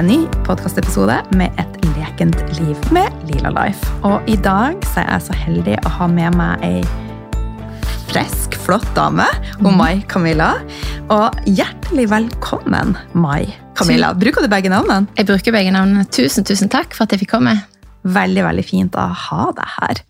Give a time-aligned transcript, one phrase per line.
[0.00, 3.84] en ny podkastepisode med et lekent liv med Lila Life.
[4.06, 6.78] Og i dag så er jeg så heldig å ha med meg ei
[8.08, 9.26] frisk, flott dame,
[9.60, 10.54] og Mai Camilla.
[11.12, 14.14] Og hjertelig velkommen, Mai Camilla.
[14.16, 15.10] Bruker du begge navnene?
[15.20, 16.06] Jeg bruker begge navnene.
[16.08, 17.58] Tusen, tusen takk for at jeg fikk komme.
[18.00, 20.02] Veldig veldig fint å ha deg her.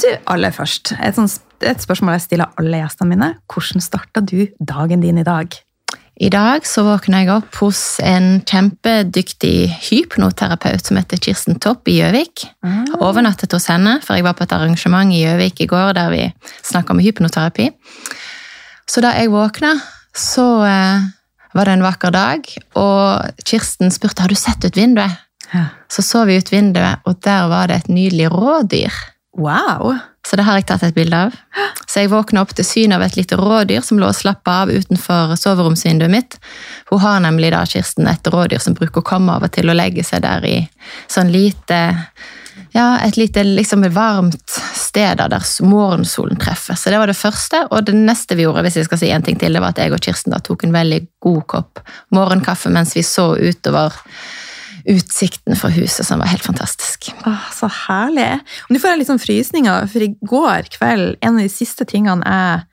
[0.00, 3.32] Du, aller først, et, sånt, et spørsmål jeg stiller alle gjestene mine.
[3.52, 5.52] Hvordan starta du dagen din i dag?
[6.14, 11.96] I dag så våkna jeg opp hos en kjempedyktig hypnoterapeut som heter Kirsten Topp i
[11.98, 12.44] Gjøvik.
[12.62, 12.84] Ah.
[13.02, 16.28] Overnattet hos henne, for jeg var på et arrangement i Gjøvik i går der vi
[16.62, 17.66] snakka om hypnoterapi.
[18.86, 19.72] Så da jeg våkna,
[20.14, 21.08] så eh,
[21.54, 22.46] var det en vakker dag,
[22.78, 25.18] og Kirsten spurte har du sett ut vinduet.
[25.50, 25.66] Ja.
[25.90, 29.02] Så så vi ut vinduet, og der var det et nydelig rådyr.
[29.36, 29.96] Wow!
[30.26, 31.34] Så det har jeg tatt et bilde av.
[31.86, 34.72] Så jeg våkna opp til syn av et lite rådyr som lå og slappa av
[34.72, 36.38] utenfor soveromsvinduet mitt.
[36.88, 39.76] Hun har nemlig da, Kirsten, et rådyr som bruker å komme av og til og
[39.78, 40.56] legge seg der i
[41.12, 41.82] sånn lite
[42.74, 46.74] ja, et lite liksom varmt sted der morgensolen treffer.
[46.78, 47.64] Så det var det første.
[47.70, 49.82] Og det neste vi gjorde, hvis jeg skal si en ting til, det var at
[49.82, 51.82] jeg og Kirsten da tok en veldig god kopp
[52.14, 53.94] morgenkaffe mens vi så utover
[54.90, 57.10] utsikten fra huset, som var helt fantastisk.
[57.26, 58.40] Åh, så herlig.
[58.66, 61.86] Og nå får jeg litt sånn frysninger, for i går kveld, en av de siste
[61.88, 62.64] tingene jeg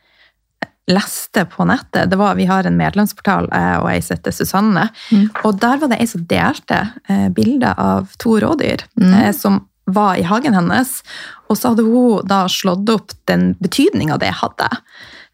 [0.91, 4.89] leste på nettet, det var Vi har en medlemsportal, jeg og ei som heter Susanne.
[5.11, 5.27] Mm.
[5.45, 9.13] Og der var det ei som delte eh, bilde av to rådyr Mm.
[9.13, 11.01] eh, som var i hagen hennes.
[11.49, 14.67] Og så hadde hun da slått opp den betydninga det hadde.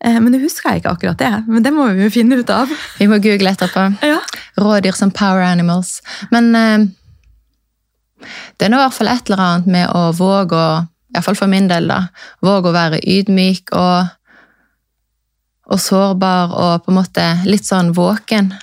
[0.05, 1.31] Eh, men nå husker jeg ikke akkurat det.
[1.47, 2.69] Men det må vi jo finne ut av.
[2.99, 3.87] Vi må google etterpå.
[4.05, 4.19] Ja.
[4.61, 6.01] Rådyr som power animals.
[6.31, 6.85] Men eh,
[8.57, 10.69] det er nå i hvert fall et eller annet med å våge å,
[11.15, 12.03] iallfall for min del, da,
[12.45, 14.07] våge å være ydmyk og,
[15.71, 18.53] og sårbar og på en måte litt sånn våken.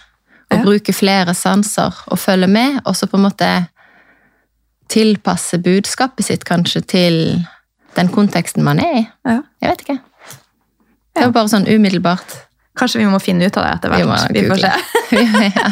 [0.53, 0.63] Og Ja.
[0.63, 3.47] bruke flere sanser og følge med, og så på en måte
[4.93, 7.17] tilpasse budskapet sitt kanskje til
[7.97, 9.05] den konteksten man er i.
[9.25, 9.39] Ja.
[9.63, 9.97] Jeg vet ikke.
[11.15, 12.35] Det var bare sånn umiddelbart.
[12.75, 14.33] Kanskje vi må finne ut av det etter Vi hvert.
[14.35, 14.71] Vi, får se.
[15.61, 15.69] ja.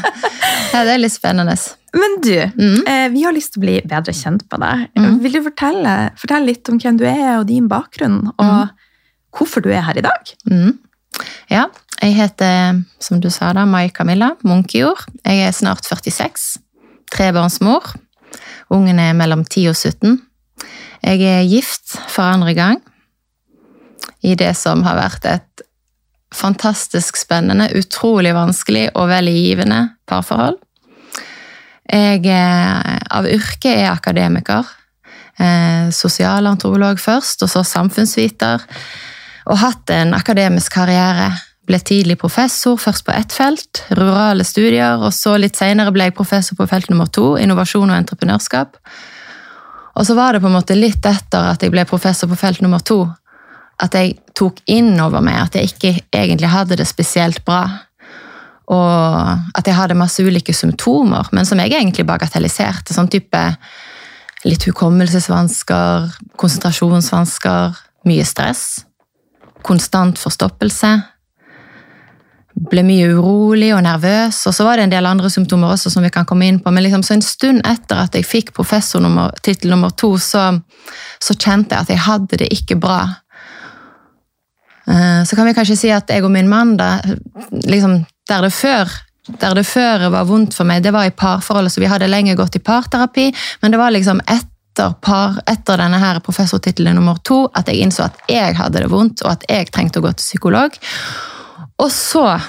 [0.73, 1.57] ja, det er litt spennende.
[1.99, 2.87] Men du, Mm.
[2.87, 4.85] eh, vi har lyst til å bli bedre kjent med deg.
[4.97, 5.17] Mm.
[5.25, 8.71] Vil du fortelle, fortelle litt om hvem du er og din bakgrunn, og
[9.37, 10.31] hvorfor du er her i dag?
[10.49, 10.79] Mm.
[11.51, 11.67] Ja,
[12.01, 15.03] jeg heter, som du sa da, Mai Camilla Munkejord.
[15.27, 16.47] Jeg er snart 46,
[17.13, 17.93] trebarnsmor.
[18.73, 20.17] Ungen er mellom 10 og 17.
[21.03, 22.79] Jeg er gift for andre gang
[24.23, 25.65] i det som har vært et
[26.33, 30.57] fantastisk spennende, utrolig vanskelig og veldig givende parforhold.
[31.93, 34.69] Jeg er, av yrke er akademiker.
[35.43, 38.63] Eh, sosialantropolog først, og så samfunnsviter
[39.51, 41.33] og hatt en akademisk karriere.
[41.67, 46.17] Ble tidlig professor, først på ett felt, rurale studier, og så litt senere ble jeg
[46.17, 48.79] professor på felt nummer to, innovasjon og entreprenørskap.
[49.93, 52.63] Og så var det på en måte litt etter at jeg ble professor på felt
[52.65, 53.05] nummer to,
[53.83, 57.65] at jeg tok inn over meg at jeg ikke egentlig hadde det spesielt bra.
[58.73, 62.95] Og at jeg hadde masse ulike symptomer, men som jeg egentlig bagatelliserte.
[62.95, 63.41] Sånn type
[64.47, 66.09] litt hukommelsesvansker,
[66.41, 68.83] konsentrasjonsvansker, mye stress
[69.67, 70.93] konstant forstoppelse.
[72.73, 76.05] Ble mye urolig og nervøs, og så var det en del andre symptomer også som
[76.05, 76.71] vi kan komme inn på.
[76.75, 80.51] Men liksom, så en stund etter at jeg fikk professortittel nummer to, så,
[81.23, 83.01] så kjente jeg at jeg hadde det ikke bra.
[84.89, 86.99] Eh, Så kan vi kanskje si at jeg og min mann, da,
[87.51, 88.89] liksom, der det før
[89.27, 92.35] der det før var vondt for meg, det var i parforholdet, så vi hadde lenge
[92.39, 93.29] gått i parterapi,
[93.63, 98.09] men det var liksom etter, par, etter denne her professortittelen nummer to at jeg innså
[98.09, 100.83] at jeg hadde det vondt, og at jeg trengte å gå til psykolog.
[101.79, 102.41] Og så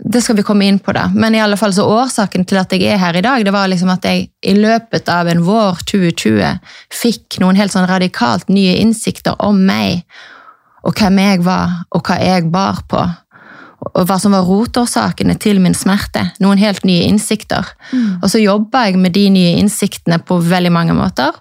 [0.00, 1.10] Det skal vi komme inn på, da.
[1.12, 3.68] Men i alle fall så årsaken til at jeg er her i dag, det var
[3.68, 6.56] liksom at jeg i løpet av en vår 2020
[7.02, 10.00] fikk noen helt sånn radikalt nye innsikter om meg,
[10.86, 13.02] og hvem jeg var, og hva jeg bar på
[13.80, 16.26] og hva som var rotårsakene til min smerte.
[16.42, 17.64] Noen helt nye innsikter.
[18.20, 21.32] Og så jobba jeg med de nye innsiktene på veldig mange måter.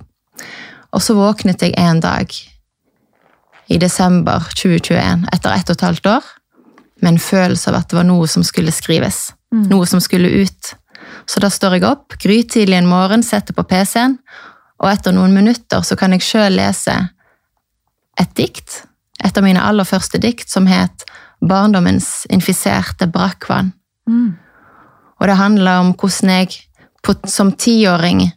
[0.96, 2.32] Og så våknet jeg en dag
[3.70, 6.30] i desember 2021, etter ett og et halvt år,
[7.04, 9.30] med en følelse av at det var noe som skulle skrives.
[9.70, 10.74] Noe som skulle ut.
[11.30, 14.18] Så da står jeg opp grytidlig en morgen, setter på PC-en,
[14.80, 16.96] og etter noen minutter så kan jeg sjøl lese
[18.20, 18.84] et dikt.
[19.26, 21.06] Et av mine aller første dikt som het
[21.40, 23.72] Barndommens infiserte brakkvann.
[24.10, 24.34] Mm.
[25.20, 26.60] Og det handler om hvordan jeg
[27.04, 28.32] på, som tiåring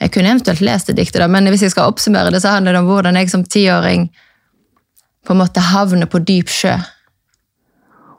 [0.00, 2.74] Jeg kunne eventuelt lest det diktet, da, men hvis jeg skal oppsummere det, så handler
[2.74, 4.08] det om hvordan jeg som tiåring
[5.24, 6.72] på en måte havner på dyp sjø.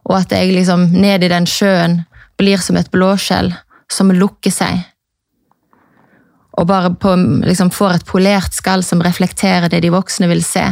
[0.07, 1.99] Og at jeg liksom ned i den sjøen
[2.39, 3.51] blir som et blåskjell
[3.91, 4.85] som lukker seg.
[6.55, 7.11] Og bare på,
[7.43, 10.63] liksom, får et polert skall som reflekterer det de voksne vil se.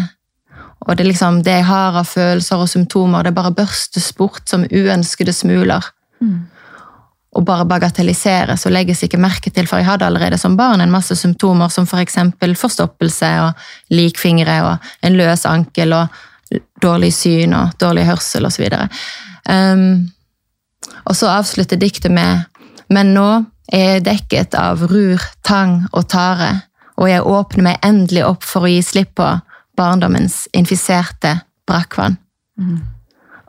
[0.83, 4.65] Og det, liksom, det jeg har av følelser og symptomer, det bare børstes bort som
[4.67, 5.85] uønskede smuler.
[6.19, 6.41] Mm.
[7.33, 10.91] Og bare bagatelliseres og legges ikke merke til, for jeg hadde allerede som barn en
[10.93, 12.19] masse symptomer som f.eks.
[12.39, 13.63] For forstoppelse og
[13.95, 16.21] likfingre og en løs ankel og
[16.83, 18.67] dårlig syn og dårlig hørsel osv.
[19.49, 20.11] Um,
[21.07, 22.43] og så avslutter diktet med
[22.93, 23.29] Men nå
[23.73, 26.67] er jeg dekket av rur, tang og tare,
[26.99, 29.29] og jeg åpner meg endelig opp for å gi slipp på
[29.77, 31.37] barndommens infiserte
[31.67, 32.17] brakkvann.
[32.59, 32.79] Mm.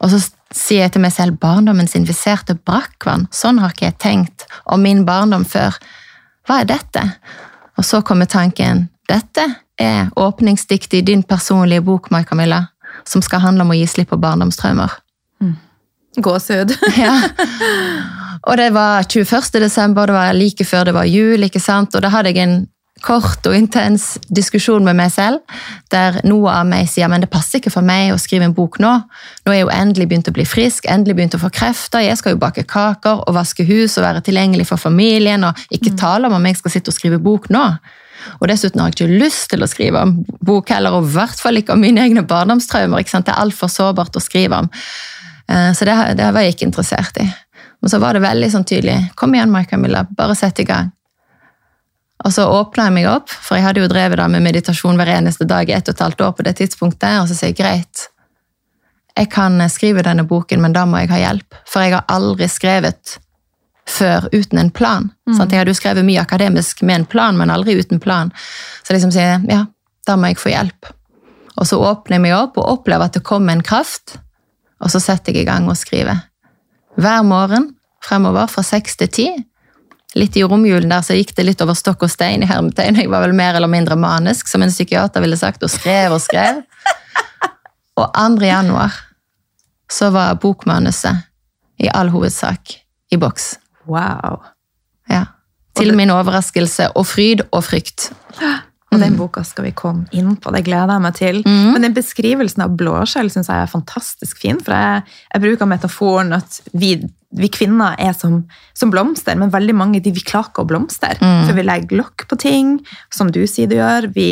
[0.03, 0.21] Og så
[0.55, 3.29] sier jeg til meg selv barndommens infiserte brakkvann.
[3.35, 5.77] Sånn har ikke jeg tenkt om min barndom før.
[6.47, 7.05] Hva er dette?
[7.79, 9.45] Og så kommer tanken dette
[9.77, 12.63] er åpningsdiktet i din personlige bok, Mai Camilla,
[13.05, 15.01] som skal handle om å gi slipp på barndomstraumer.
[16.17, 16.77] Gåsehud.
[16.97, 17.17] Ja.
[18.45, 19.61] Og det var 21.
[19.63, 21.95] desember, det var like før det var jul, ikke sant?
[21.97, 22.59] og da hadde jeg en
[23.05, 25.43] kort og intens diskusjon med meg selv,
[25.93, 28.79] der noe av meg sier men det passer ikke for meg å skrive en bok
[28.83, 28.93] nå.
[29.45, 32.21] Nå er jeg jo endelig begynt å bli frisk, endelig begynt å få krefter, jeg
[32.21, 36.31] skal jo bake kaker og vaske hus og være tilgjengelig for familien, og ikke tale
[36.31, 37.67] om om jeg skal sitte og skrive bok nå.
[38.41, 41.41] Og dessuten har jeg ikke lyst til å skrive om bok heller, og i hvert
[41.41, 43.05] fall ikke om mine egne barndomstraumer.
[43.05, 44.71] Det er altfor sårbart å skrive om.
[45.49, 47.29] Eh, Så det, det var jeg ikke interessert i.
[47.83, 49.11] Men så var det veldig sånn tydelig.
[49.15, 50.89] Kom igjen, Mai Camilla, bare sett i gang.
[52.25, 55.11] Og så åpna jeg meg opp, for jeg hadde jo drevet da med meditasjon hver
[55.17, 57.59] eneste dag i ett og et halvt år på det tidspunktet, og så sier jeg
[57.59, 58.07] greit,
[59.15, 61.55] jeg kan skrive denne boken, men da må jeg ha hjelp.
[61.71, 63.19] For jeg har aldri skrevet
[63.87, 65.11] før uten en plan.
[65.37, 65.53] Sant?
[65.53, 68.33] Jeg hadde jo skrevet mye akademisk med en plan, men aldri uten plan.
[68.83, 69.65] Så liksom sier jeg ja,
[70.09, 70.91] da må jeg få hjelp.
[71.55, 74.17] Og så åpner jeg meg opp og opplever at det kommer en kraft,
[74.83, 76.25] og så setter jeg i gang og skriver.
[76.99, 77.71] Hver morgen
[78.05, 79.29] fremover fra seks til ti.
[80.15, 83.01] Litt i romjulen der så gikk det litt over stokk og stein i hermetegn.
[83.03, 86.23] Jeg var vel mer eller mindre manisk, som en psykiater ville sagt, og skrev og
[86.23, 86.63] skrev.
[87.95, 88.43] Og 2.
[88.43, 88.91] januar
[89.87, 91.29] så var bokmanuset
[91.79, 92.73] i all hovedsak
[93.15, 93.53] i boks.
[93.87, 94.41] Wow.
[95.07, 95.25] Ja.
[95.79, 98.09] Til min overraskelse og fryd og frykt.
[98.95, 101.41] Og den boka skal vi komme inn på, det gleder jeg meg til.
[101.47, 105.03] Men den beskrivelsen av blåskjell synes jeg er fantastisk fin, for jeg,
[105.33, 106.97] jeg bruker metaforen at vi,
[107.35, 108.43] vi kvinner er som,
[108.77, 111.17] som blomster, men veldig mange de, vi klake å blomstre.
[111.19, 112.77] For vi legger lokk på ting,
[113.13, 114.09] som du sier du gjør.
[114.15, 114.29] Vi,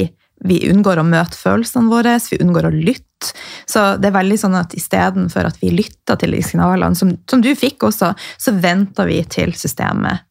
[0.46, 3.32] vi unngår å møte følelsene våre, vi unngår å lytte.
[3.70, 7.42] Så det er veldig sånn at istedenfor at vi lytter til de signalene, som, som
[7.42, 10.26] du fikk også, så venter vi til systemet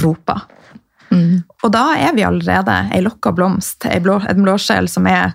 [0.00, 0.46] roper.
[1.64, 5.34] Og da er vi allerede ei lokka blomst, ei blå, et blåskjell som er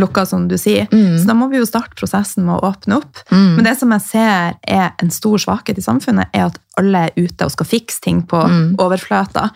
[0.00, 0.86] lukka, som du sier.
[0.90, 3.22] Så da må vi jo starte prosessen med å åpne opp.
[3.30, 7.16] Men det som jeg ser er en stor svakhet i samfunnet, er at alle er
[7.18, 8.40] ute og skal fikse ting på
[8.78, 9.48] overflata.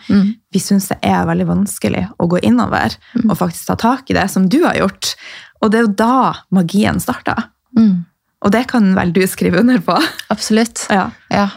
[0.53, 4.27] Vi syns det er veldig vanskelig å gå innover og faktisk ta tak i det,
[4.31, 5.15] som du har gjort.
[5.63, 6.17] Og det er jo da
[6.53, 7.47] magien starter.
[8.43, 9.95] Og det kan vel du skrive under på?
[10.33, 10.85] Absolutt.
[10.91, 11.09] Ja.
[11.31, 11.47] Ja.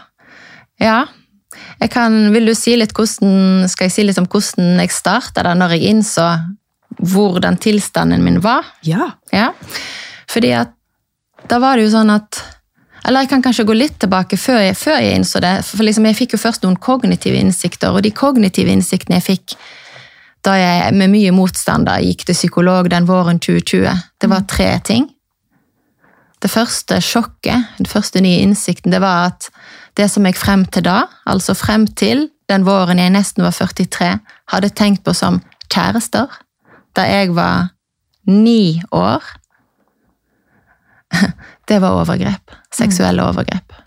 [0.79, 0.99] ja.
[1.91, 5.55] Kan, vil du si litt hvordan, skal jeg si litt om hvordan jeg starta da
[5.57, 6.27] når jeg innså
[6.97, 8.65] hvordan tilstanden min var?
[8.81, 9.11] Ja.
[9.31, 9.51] Ja.
[10.29, 10.73] Fordi at
[11.47, 12.43] da var det jo sånn at
[13.07, 15.61] Eller jeg kan kanskje gå litt tilbake før jeg, før jeg innså det.
[15.63, 19.53] For liksom jeg fikk jo først noen kognitive innsikter, og de kognitive innsiktene jeg fikk
[20.43, 23.87] da jeg med mye motstand gikk til psykolog den våren 2020,
[24.19, 25.07] det var tre ting.
[26.43, 29.47] Det første sjokket, den første nye innsikten, det var at
[29.97, 34.11] det som jeg frem til da, altså frem til den våren jeg nesten var 43,
[34.53, 35.41] hadde tenkt på som
[35.73, 36.27] kjærester,
[36.97, 37.69] da jeg var
[38.27, 39.23] ni år,
[41.69, 42.55] det var overgrep.
[42.73, 43.77] Seksuelle overgrep.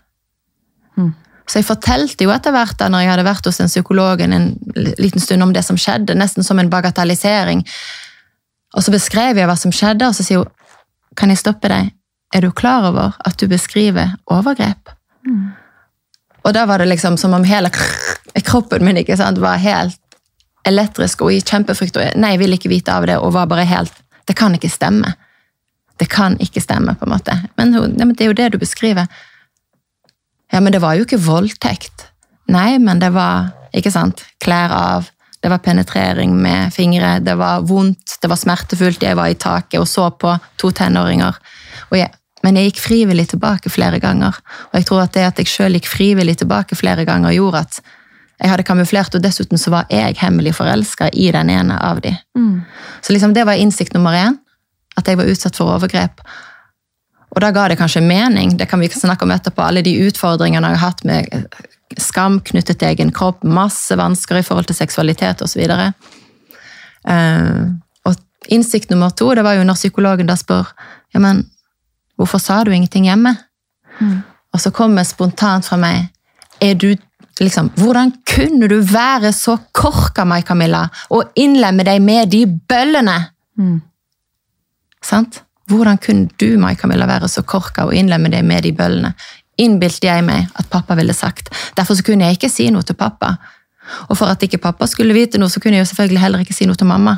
[1.51, 4.53] Så jeg fortalte jo etter hvert da når jeg hadde vært hos en psykolog en
[4.75, 7.65] liten stund om det som skjedde, nesten som en bagatellisering.
[8.77, 10.51] Og så beskrev jeg hva som skjedde, og så sier hun
[11.19, 11.89] kan jeg stoppe deg?
[12.31, 14.93] Er du klar over at du beskriver overgrep?
[16.47, 17.67] Og da var det liksom som om hele
[18.47, 19.99] kroppen min ikke sant, var helt
[20.67, 21.97] elektrisk og i kjempefrykt.
[21.97, 23.93] Og nei, jeg ville ikke vite av det, og var bare helt
[24.29, 25.15] Det kan ikke stemme.
[25.99, 27.33] Det kan ikke stemme, på en måte.
[27.57, 29.09] Men, ja, men det er jo det du beskriver.
[30.53, 32.05] Ja, men det var jo ikke voldtekt.
[32.51, 35.09] Nei, men det var ikke sant, klær av,
[35.41, 39.79] det var penetrering med fingre, det var vondt, det var smertefullt, jeg var i taket
[39.81, 41.37] og så på to tenåringer.
[41.95, 42.11] Jeg,
[42.45, 44.37] men jeg gikk frivillig tilbake flere ganger,
[44.69, 47.81] og jeg tror at det at jeg sjøl gikk frivillig tilbake flere ganger, gjorde at
[48.41, 52.15] jeg hadde kamuflert, og dessuten så var jeg hemmelig forelska i den ene av de.
[53.05, 54.39] Så liksom det var innsikt nummer én,
[54.97, 56.23] at jeg var utsatt for overgrep.
[57.31, 60.73] Og da ga det kanskje mening, det kan vi snakke om etterpå, alle de utfordringene
[60.73, 61.29] jeg har hatt med
[62.01, 65.61] skam knyttet til egen kropp, masse vansker i forhold til seksualitet osv.
[67.05, 67.69] Uh,
[68.07, 70.69] og innsikt nummer to det var jo når psykologen da spør
[71.13, 71.47] ja, men
[72.15, 73.35] hvorfor sa du ingenting hjemme?
[73.99, 74.21] Mm.
[74.53, 76.09] Og så kommer spontant fra meg
[76.61, 76.93] er du
[77.41, 83.17] liksom, Hvordan kunne du være så korka, meg, Camilla, og innlemme deg med de bøllene?
[83.59, 83.79] Mm.
[85.03, 85.41] Sant?
[85.71, 89.13] Hvordan kunne du meg, Camilla, være så korka og innlemme deg med de bøllene?
[89.61, 91.51] Innbilte jeg meg at pappa ville sagt.
[91.77, 93.35] Derfor så kunne jeg ikke si noe til pappa.
[94.09, 96.55] Og for at ikke pappa skulle vite noe, så kunne jeg jo selvfølgelig heller ikke
[96.55, 97.17] si noe til mamma.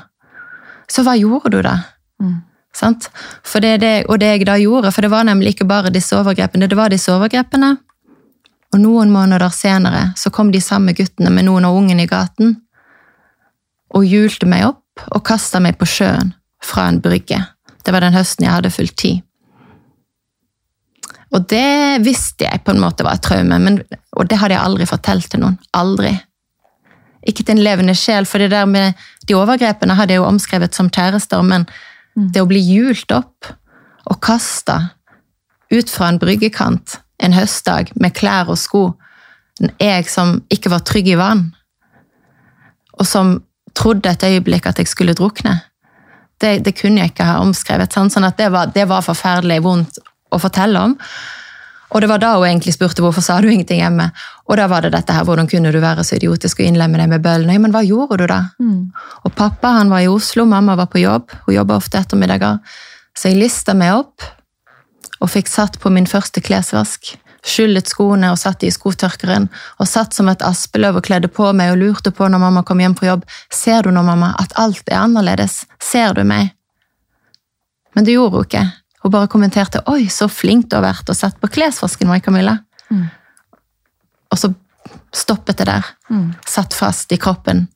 [0.91, 1.77] Så hva gjorde du da?
[2.21, 2.41] Mm.
[2.73, 6.17] For det, det, og det jeg da gjorde, for det var nemlig ikke bare disse
[6.17, 7.75] overgrepene, det var disse overgrepene.
[8.73, 12.55] Og noen måneder senere så kom de samme guttene med noen av ungene i gaten
[13.93, 17.37] og hjulte meg opp og kasta meg på sjøen fra en brygge.
[17.85, 19.13] Det var den høsten jeg hadde fulgt ti.
[21.33, 23.79] Og det visste jeg på en måte var et traume, men,
[24.17, 25.57] og det hadde jeg aldri fortalt til noen.
[25.77, 26.13] Aldri.
[27.25, 30.77] Ikke til en levende sjel, for det der med de overgrepene hadde jeg jo omskrevet
[30.77, 32.29] som kjærester, men mm.
[32.35, 33.49] det å bli hjult opp
[34.09, 34.79] og kasta
[35.73, 38.85] ut fra en bryggekant en høstdag med klær og sko,
[39.79, 41.51] jeg som ikke var trygg i vann,
[42.97, 43.37] og som
[43.77, 45.59] trodde et øyeblikk at jeg skulle drukne,
[46.41, 47.93] det, det kunne jeg ikke ha omskrevet.
[47.93, 50.01] Sånn at det var, det var forferdelig vondt
[50.33, 50.97] å fortelle om.
[51.93, 54.09] Og det var da hun egentlig spurte hvorfor sa du ingenting hjemme.
[54.49, 57.11] Og da var det dette her, hvordan kunne du være så idiotisk og innlemme deg
[57.11, 57.59] med bøllene?
[57.61, 58.39] Men hva gjorde du da?
[58.59, 58.89] Mm.
[59.23, 61.31] Og pappa han var i Oslo, mamma var på jobb.
[61.45, 62.57] Hun jobba ofte ettermiddager.
[63.13, 64.25] Så jeg lista meg opp
[65.21, 67.13] og fikk satt på min første klesvask.
[67.43, 69.49] Skyllet skoene og satt de i skotørkeren.
[69.83, 72.79] Og satt som et aspeløv og kledde på meg og lurte på når mamma kom
[72.79, 73.25] hjem på jobb.
[73.51, 75.63] Ser du nå, mamma, at alt er annerledes?
[75.83, 76.53] Ser du meg?
[77.93, 78.63] Men det gjorde hun ikke.
[79.03, 82.57] Hun bare kommenterte 'oi, så flink du har vært', og satt på klesvasken vår, Camilla.
[82.89, 83.09] Mm.
[84.31, 84.53] Og så
[85.13, 85.85] stoppet det der.
[86.09, 86.33] Mm.
[86.47, 87.67] Satt fast i kroppen.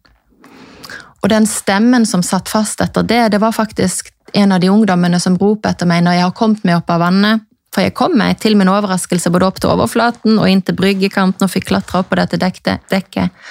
[1.22, 5.20] Og den stemmen som satt fast etter det, det var faktisk en av de ungdommene
[5.20, 7.44] som roper etter meg når jeg har kommet meg opp av vannet.
[7.74, 11.46] For jeg kom meg til min overraskelse både opp til overflaten og inn til bryggekanten
[11.46, 13.44] og fikk klatre opp på dette dekket.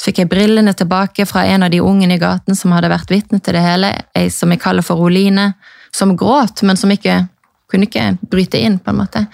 [0.00, 3.12] Så fikk jeg brillene tilbake fra en av de ungene i gaten som hadde vært
[3.12, 5.52] vitne til det hele, ei som jeg kaller for Oline
[5.92, 7.26] som gråt, men som ikke
[7.70, 9.24] kunne ikke bryte inn, på en måte.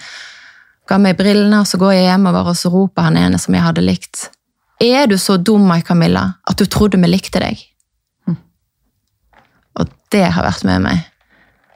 [0.87, 3.65] Ga meg brillene, og så går jeg hjemover, og så roper han ene som jeg
[3.65, 4.27] hadde likt.
[4.83, 7.63] Er du så dum, Mai Camilla, at du trodde vi likte deg?
[9.77, 11.05] Og det har vært med meg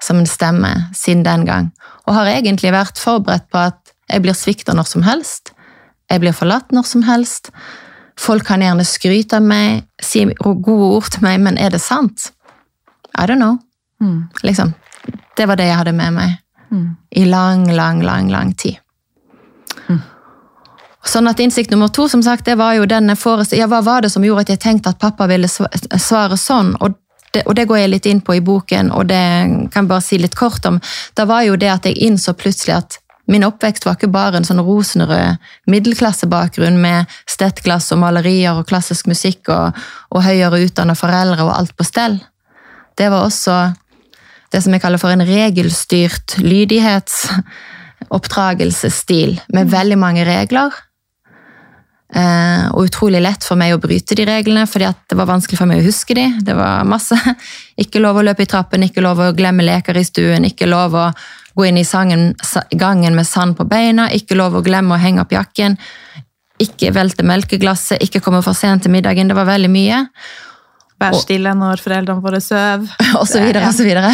[0.01, 1.69] som en stemme siden den gang.
[2.07, 5.53] Og har egentlig vært forberedt på at jeg blir svikta når som helst.
[6.11, 7.51] Jeg blir forlatt når som helst.
[8.19, 12.31] Folk kan gjerne skryte av meg, si gode ord til meg, men er det sant?
[13.15, 13.59] I don't know.
[14.01, 14.29] Mm.
[14.43, 14.73] Liksom.
[15.37, 16.33] Det var det jeg hadde med meg
[16.71, 16.87] mm.
[17.21, 18.81] i lang, lang, lang, lang tid.
[19.87, 20.01] Mm.
[21.11, 23.15] Sånn at Innsikt nummer to som sagt, det var jo denne
[23.57, 26.75] ja, hva var det som gjorde at jeg tenkte at pappa ville svare sånn.
[26.79, 26.97] Og
[27.33, 29.23] det, og det går jeg litt inn på i boken, og det
[29.71, 30.79] kan jeg bare si litt kort om.
[31.17, 32.91] Da var jo det at jeg innså plutselig at
[33.31, 35.37] min oppvekst var ikke bare en sånn rosenrød
[35.71, 39.65] middelklassebakgrunn med stettglass og malerier og klassisk musikk og,
[40.11, 42.15] og høyere utdanna foreldre og alt på stell.
[42.97, 43.55] Det var også
[44.51, 50.71] det som jeg kaller for en regelstyrt lydighetsoppdragelsesstil, med veldig mange regler.
[52.11, 55.69] Eh, og utrolig lett for meg å bryte de reglene, fordi det var vanskelig for
[55.69, 56.25] meg å huske de.
[56.43, 57.15] Det var masse.
[57.83, 60.97] Ikke lov å løpe i trappen, ikke lov å glemme leker i stuen, ikke lov
[60.97, 61.05] å
[61.57, 62.33] gå inn i sangen,
[62.77, 65.75] gangen med sand på beina, ikke lov å glemme å henge opp jakken,
[66.61, 69.31] ikke velte melkeglasset, ikke komme for sent til middagen.
[69.31, 70.03] Det var veldig mye.
[71.01, 72.85] Vær stille når foreldrene våre sover.
[73.19, 74.13] Og så videre, og så videre.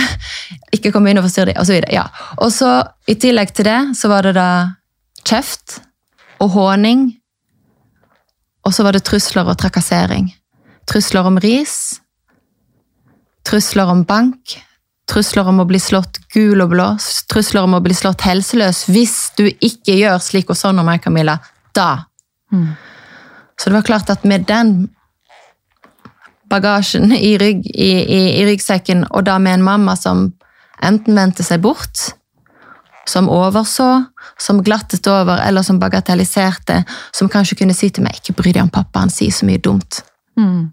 [0.73, 1.91] Ikke komme inn og forstyrre dem, og så videre.
[1.97, 2.05] Ja.
[2.39, 2.71] Og så,
[3.09, 4.49] i tillegg til det, så var det da
[5.27, 5.81] kjeft
[6.39, 7.09] og håning.
[8.67, 10.27] Og så var det trusler og trakassering.
[10.87, 12.01] Trusler om ris.
[13.47, 14.57] Trusler om bank.
[15.07, 16.89] Trusler om å bli slått gul og blå.
[17.31, 20.99] Trusler om å bli slått helseløs hvis du ikke gjør slik og sånn om meg,
[21.05, 21.37] Camilla.
[21.75, 22.09] Da.
[22.51, 22.75] Mm.
[23.55, 24.89] Så det var klart at med den
[26.51, 30.29] bagasjen i, rygg, i, i, i, ryggsekken, og da med en mamma som
[30.83, 32.09] enten vendte seg bort,
[33.07, 33.89] som overså,
[34.37, 38.63] som glattet over, eller som bagatelliserte, som kanskje kunne si til meg 'ikke bry deg
[38.63, 40.01] om pappa, han sier så mye dumt'.
[40.37, 40.71] Mm.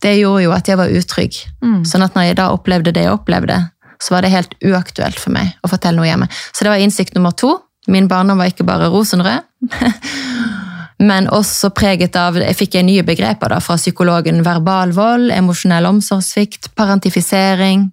[0.00, 1.34] Det gjorde jo at jeg var utrygg.
[1.62, 1.84] Mm.
[1.84, 3.70] Sånn at når jeg da opplevde det jeg opplevde,
[4.00, 6.28] så var det helt uaktuelt for meg å fortelle noe hjemme.
[6.52, 7.60] Så det var innsikt nummer to.
[7.86, 9.42] Min barndom var ikke bare rosenrød.
[11.08, 15.86] men også preget av Jeg fikk jeg nye begreper da, fra psykologen verbal vold, emosjonell
[15.86, 17.90] omsorgssvikt, parentifisering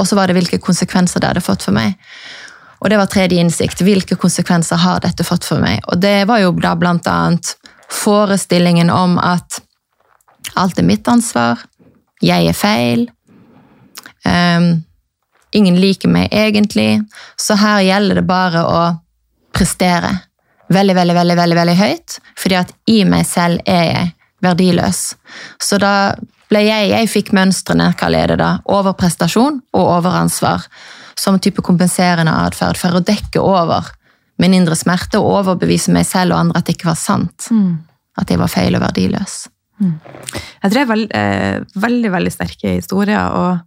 [0.00, 1.98] og så var det hvilke konsekvenser det hadde fått for meg.
[2.80, 3.82] Og det var tredje innsikt.
[3.84, 5.82] Hvilke konsekvenser har dette fått for meg?
[5.92, 7.54] Og det var jo da blant annet
[7.90, 9.60] forestillingen om at
[10.58, 11.60] alt er mitt ansvar,
[12.20, 13.04] jeg er feil,
[14.24, 14.72] um,
[15.56, 17.00] ingen liker meg egentlig,
[17.36, 18.82] så her gjelder det bare å
[19.56, 20.12] prestere
[20.70, 24.12] veldig, veldig, veldig, veldig, veldig høyt, fordi at i meg selv er jeg
[24.44, 25.00] verdiløs.
[25.60, 26.14] Så da
[26.50, 28.50] ble jeg Jeg fikk mønstrene, hva er det da?
[28.66, 30.64] Overprestasjon og overansvar
[31.20, 33.92] som type kompenserende atferd for å dekke over
[34.40, 37.50] min indre smerte og overbevise meg selv og andre at det ikke var sant.
[37.52, 37.80] Mm.
[38.20, 39.42] At jeg var feil og verdiløs.
[39.80, 39.96] Mm.
[40.64, 43.60] Jeg drev veld, eh, veldig, veldig sterke historier, og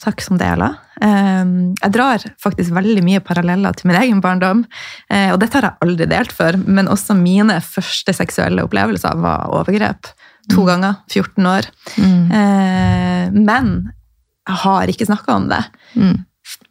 [0.00, 0.78] takk som deler.
[1.00, 1.44] Eh,
[1.82, 4.64] jeg drar faktisk veldig mye paralleller til min egen barndom,
[5.10, 9.48] eh, og dette har jeg aldri delt før, men også mine første seksuelle opplevelser var
[9.52, 10.12] overgrep.
[10.50, 10.66] To mm.
[10.66, 10.94] ganger.
[11.12, 11.68] 14 år.
[12.00, 12.32] Mm.
[12.32, 13.92] Eh, men
[14.48, 15.64] jeg har ikke snakka om det.
[15.94, 16.16] Mm.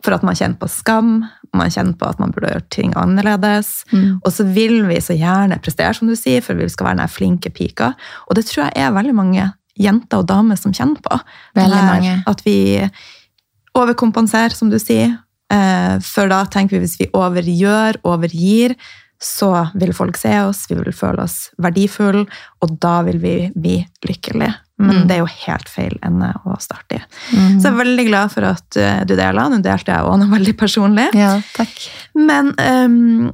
[0.05, 1.23] For at man kjenner på skam,
[1.55, 3.83] man kjenner på at man burde gjort ting annerledes.
[3.91, 4.19] Mm.
[4.23, 7.11] Og så vil vi så gjerne prestere, som du sier, for vi skal være den
[7.11, 7.93] flinke pika.
[8.29, 11.19] Og det tror jeg er veldig mange jenter og damer som kjenner på.
[11.59, 12.15] Veldig mange.
[12.29, 12.59] At vi
[13.79, 15.17] overkompenserer, som du sier.
[15.51, 18.75] Eh, for da tenker vi hvis vi overgjør, overgir,
[19.19, 22.23] så vil folk se oss, vi vil føle oss verdifulle,
[22.63, 24.53] og da vil vi bli lykkelige.
[24.79, 25.07] Men mm.
[25.09, 27.01] det er jo helt feil ende å starte i.
[27.33, 27.57] Mm.
[27.59, 29.51] Så jeg er veldig glad for at uh, du deler.
[29.51, 31.09] Nå delte jeg òg noe veldig personlig.
[31.19, 31.83] Ja, takk.
[32.15, 33.27] Men um,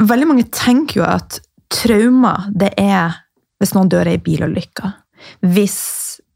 [0.00, 1.40] veldig mange tenker jo at
[1.72, 3.20] traumer, det er
[3.60, 4.92] hvis noen dør i bilulykke.
[5.44, 5.80] Hvis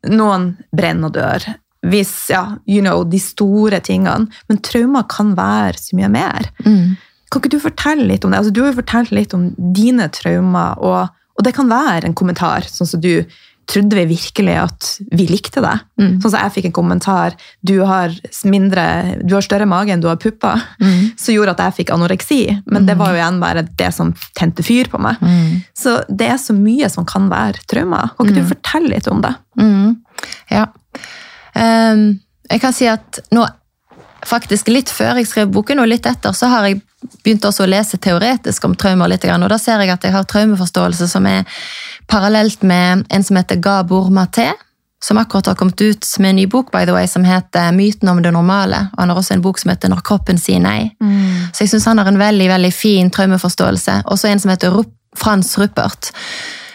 [0.09, 1.47] noen brenner og dør.
[1.90, 4.29] Hvis, ja, you know, de store tingene.
[4.49, 6.50] Men traumer kan være så mye mer.
[6.65, 6.99] Mm.
[7.30, 8.41] Kan ikke du fortelle litt om det?
[8.41, 12.17] Altså, du har jo fortalt litt om dine traumer, og, og det kan være en
[12.19, 13.23] kommentar, sånn som du
[13.71, 15.76] trodde vi virkelig at vi likte det.
[16.00, 16.17] Mm.
[16.23, 18.15] Sånn som jeg fikk en kommentar du har,
[18.49, 18.85] mindre,
[19.23, 21.13] du har større mage enn du har pupper, mm.
[21.23, 22.41] som gjorde at jeg fikk anoreksi.
[22.67, 23.02] Men det mm.
[23.02, 25.23] var jo igjen bare det som tente fyr på meg.
[25.23, 25.61] Mm.
[25.76, 28.13] Så det er så mye som kan være traumer.
[28.17, 28.52] Kan ikke du mm.
[28.54, 29.35] fortelle litt om det?
[29.61, 29.97] Mm.
[30.50, 30.67] Ja.
[31.54, 32.04] Um,
[32.50, 33.47] jeg kan si at nå,
[34.26, 36.80] faktisk litt før jeg skrev boken, og litt etter, så har jeg
[37.25, 39.09] begynt også å lese teoretisk om traumer.
[39.09, 41.45] litt, og Da ser jeg at jeg har traumeforståelse som er
[42.06, 44.52] parallelt med en som heter Gabor Maté,
[45.02, 48.09] som akkurat har kommet ut med en ny bok by the way, som heter 'Myten
[48.09, 48.91] om det normale'.
[48.93, 50.91] og Han har også en bok som heter 'Når kroppen sier nei'.
[51.00, 51.52] Mm.
[51.52, 54.02] Så jeg syns han har en veldig veldig fin traumeforståelse.
[54.04, 54.85] Også en som heter
[55.17, 56.11] Frans Ruppert.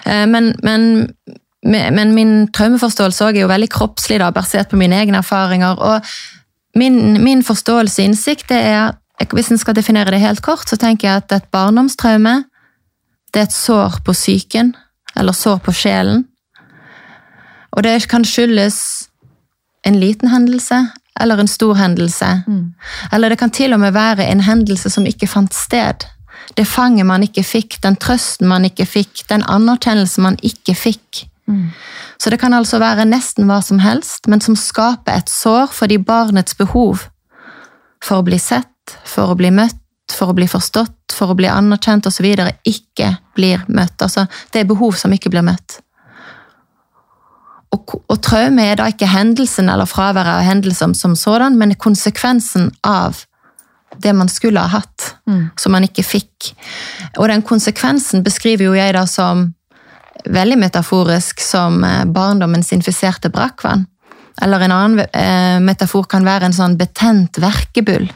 [0.05, 1.08] Eh, men, men,
[1.63, 5.79] men min traumeforståelse er jo veldig kroppslig, da, basert på mine egne erfaringer.
[5.79, 6.01] og
[6.75, 8.95] Min, min forståelse og innsikt er
[9.31, 12.43] hvis en skal definere det helt kort, så tenker jeg at et barndomstraume
[13.33, 14.75] det er et sår på psyken,
[15.15, 16.21] eller sår på sjelen.
[17.75, 18.77] Og det kan skyldes
[19.83, 20.85] en liten hendelse
[21.19, 22.29] eller en stor hendelse.
[22.47, 22.73] Mm.
[23.11, 26.07] Eller det kan til og med være en hendelse som ikke fant sted.
[26.55, 31.25] Det fanget man ikke fikk, den trøsten man ikke fikk, den anerkjennelsen man ikke fikk.
[31.47, 31.69] Mm.
[32.17, 35.99] Så det kan altså være nesten hva som helst, men som skaper et sår fordi
[36.01, 37.08] barnets behov
[38.03, 39.81] for å bli sett, for å bli møtt,
[40.13, 42.27] for å bli forstått, for å bli anerkjent osv.
[42.63, 44.01] ikke blir møtt.
[44.01, 45.79] Altså, det er behov som ikke blir møtt.
[47.75, 52.69] Og, og traume er da ikke hendelsen eller fraværet av hendelser som sådan, men konsekvensen
[52.86, 53.25] av
[54.01, 55.55] det man skulle ha hatt, mm.
[55.60, 56.51] som man ikke fikk.
[57.17, 59.49] Og den konsekvensen beskriver jo jeg da som
[60.25, 63.86] veldig metaforisk som eh, barndommens infiserte brakkvann.
[64.41, 68.10] Eller en annen eh, metafor kan være en sånn betent verkebull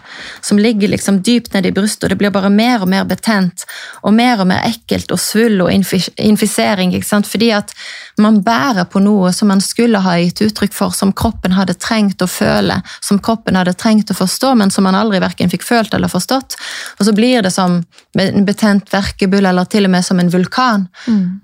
[0.44, 3.64] som ligger liksom dypt nede i brystet, og det blir bare mer og mer betent
[4.04, 6.92] og mer og mer ekkelt og svull og infisering.
[6.92, 7.30] ikke sant?
[7.30, 7.72] Fordi at
[8.20, 12.22] man bærer på noe som man skulle ha gitt uttrykk for, som kroppen hadde trengt
[12.22, 15.96] å føle, som kroppen hadde trengt å forstå, men som man aldri verken fikk følt
[15.96, 16.60] eller forstått.
[17.00, 17.80] Og så blir det som
[18.20, 20.90] en betent verkebull, eller til og med som en vulkan.
[21.08, 21.40] Mm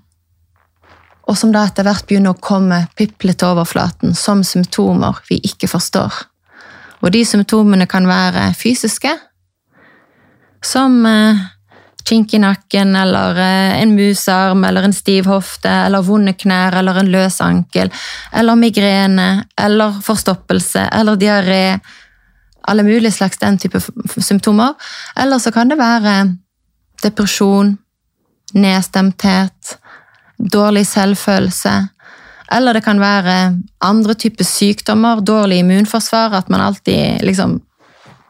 [1.26, 5.68] og som da etter hvert begynner å komme piplete til overflaten som symptomer vi ikke
[5.70, 6.14] forstår.
[7.02, 9.10] Og de symptomene kan være fysiske,
[10.64, 11.42] som eh,
[12.06, 17.02] kink i nakken, eller eh, en musarm, eller en stiv hofte, eller vonde knær, eller
[17.02, 17.90] en løs ankel,
[18.32, 19.28] eller migrene,
[19.60, 21.78] eller forstoppelse, eller diaré.
[22.66, 23.78] Alle mulige slags den type
[24.18, 24.74] symptomer.
[25.16, 26.16] Eller så kan det være
[27.02, 27.76] depresjon,
[28.54, 29.76] nedstemthet,
[30.38, 31.74] dårlig selvfølelse.
[32.52, 33.36] Eller det kan være
[33.82, 37.60] andre typer sykdommer, dårlig immunforsvar, at man alltid liksom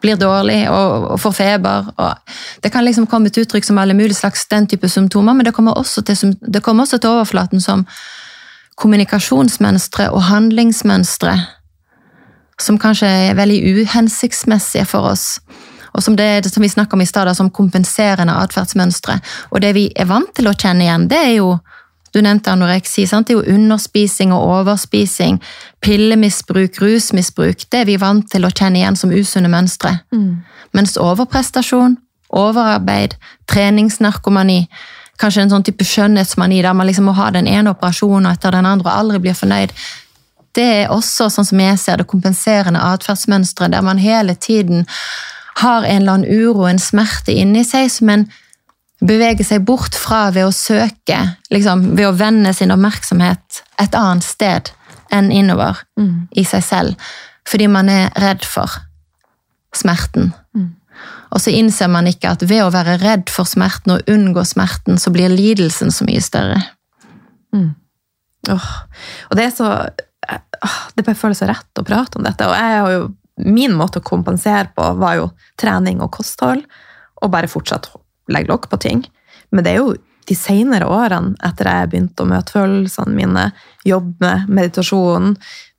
[0.01, 1.91] blir dårlig og, og får feber.
[1.97, 2.15] Og
[2.63, 5.55] det kan liksom komme til uttrykk som alle mulige slags den type symptomer, men det
[5.55, 7.87] kommer også til, det kommer også til overflaten som
[8.77, 11.39] kommunikasjonsmønstre og handlingsmønstre
[12.63, 15.41] som kanskje er veldig uhensiktsmessige for oss.
[15.97, 19.17] Og som, det, som vi snakker om i stad, som kompenserende atferdsmønstre.
[19.51, 21.55] Og det vi er vant til å kjenne igjen, det er jo
[22.17, 23.05] du nevnte anoreksi.
[23.07, 23.29] Sant?
[23.29, 25.39] Det er jo underspising og overspising,
[25.85, 27.67] pillemisbruk, rusmisbruk.
[27.71, 29.99] Det er vi vant til å kjenne igjen som usunne mønstre.
[30.15, 30.41] Mm.
[30.77, 31.99] Mens overprestasjon,
[32.37, 33.19] overarbeid,
[33.51, 34.65] treningsnarkomani,
[35.21, 38.69] kanskje en sånn type skjønnhetsmani der man liksom må ha den ene operasjonen etter den
[38.69, 39.73] andre og aldri blir fornøyd,
[40.57, 44.87] det er også, sånn som jeg ser det, kompenserende atferdsmønstre der man hele tiden
[45.61, 48.27] har en eller annen uro, en smerte inni seg som en
[49.05, 51.19] beveger seg bort fra ved å søke,
[51.53, 54.73] liksom, ved å vende sin oppmerksomhet et annet sted
[55.13, 56.29] enn innover mm.
[56.39, 57.09] i seg selv.
[57.47, 58.73] Fordi man er redd for
[59.77, 60.33] smerten.
[60.57, 60.73] Mm.
[61.35, 64.99] Og så innser man ikke at ved å være redd for smerten og unngå smerten,
[64.99, 66.63] så blir lidelsen så mye større.
[67.55, 67.75] Mm.
[68.51, 68.73] Oh.
[69.31, 69.71] Og det er så
[70.97, 72.47] Det bare føles så rett å prate om dette.
[72.49, 73.03] Og jeg har jo,
[73.47, 75.29] min måte å kompensere på var jo
[75.61, 76.65] trening og kosthold,
[77.23, 77.87] og bare fortsatt
[78.33, 79.05] legge lokk på ting.
[79.55, 83.49] Men det er jo de senere årene, etter jeg begynte å møte følelsene mine,
[83.87, 85.35] jobbe med meditasjon,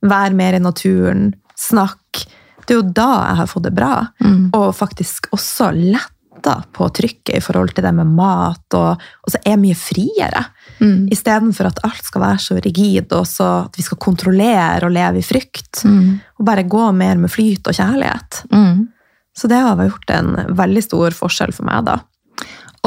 [0.08, 2.28] være mer i naturen, snakke
[2.68, 3.92] Det er jo da jeg har fått det bra.
[4.20, 4.50] Mm.
[4.52, 9.38] Og faktisk også letta på trykket i forhold til det med mat, og, og så
[9.40, 10.42] er jeg mye friere.
[10.76, 11.06] Mm.
[11.14, 15.22] Istedenfor at alt skal være så rigid, og så at vi skal kontrollere og leve
[15.22, 15.80] i frykt.
[15.88, 16.20] Mm.
[16.36, 18.42] Og bare gå mer med flyt og kjærlighet.
[18.52, 18.84] Mm.
[19.38, 20.30] Så det har gjort en
[20.60, 21.96] veldig stor forskjell for meg, da.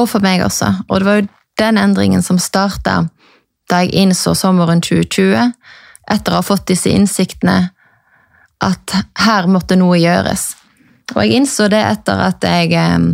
[0.02, 0.72] Og for meg også.
[0.90, 1.28] Og det var jo
[1.62, 3.04] den endringen som starta
[3.70, 5.52] da jeg innså sommeren 2020,
[6.12, 7.72] etter å ha fått disse innsiktene,
[8.62, 10.52] at her måtte noe gjøres.
[11.14, 13.06] Og jeg innså det etter at jeg eh,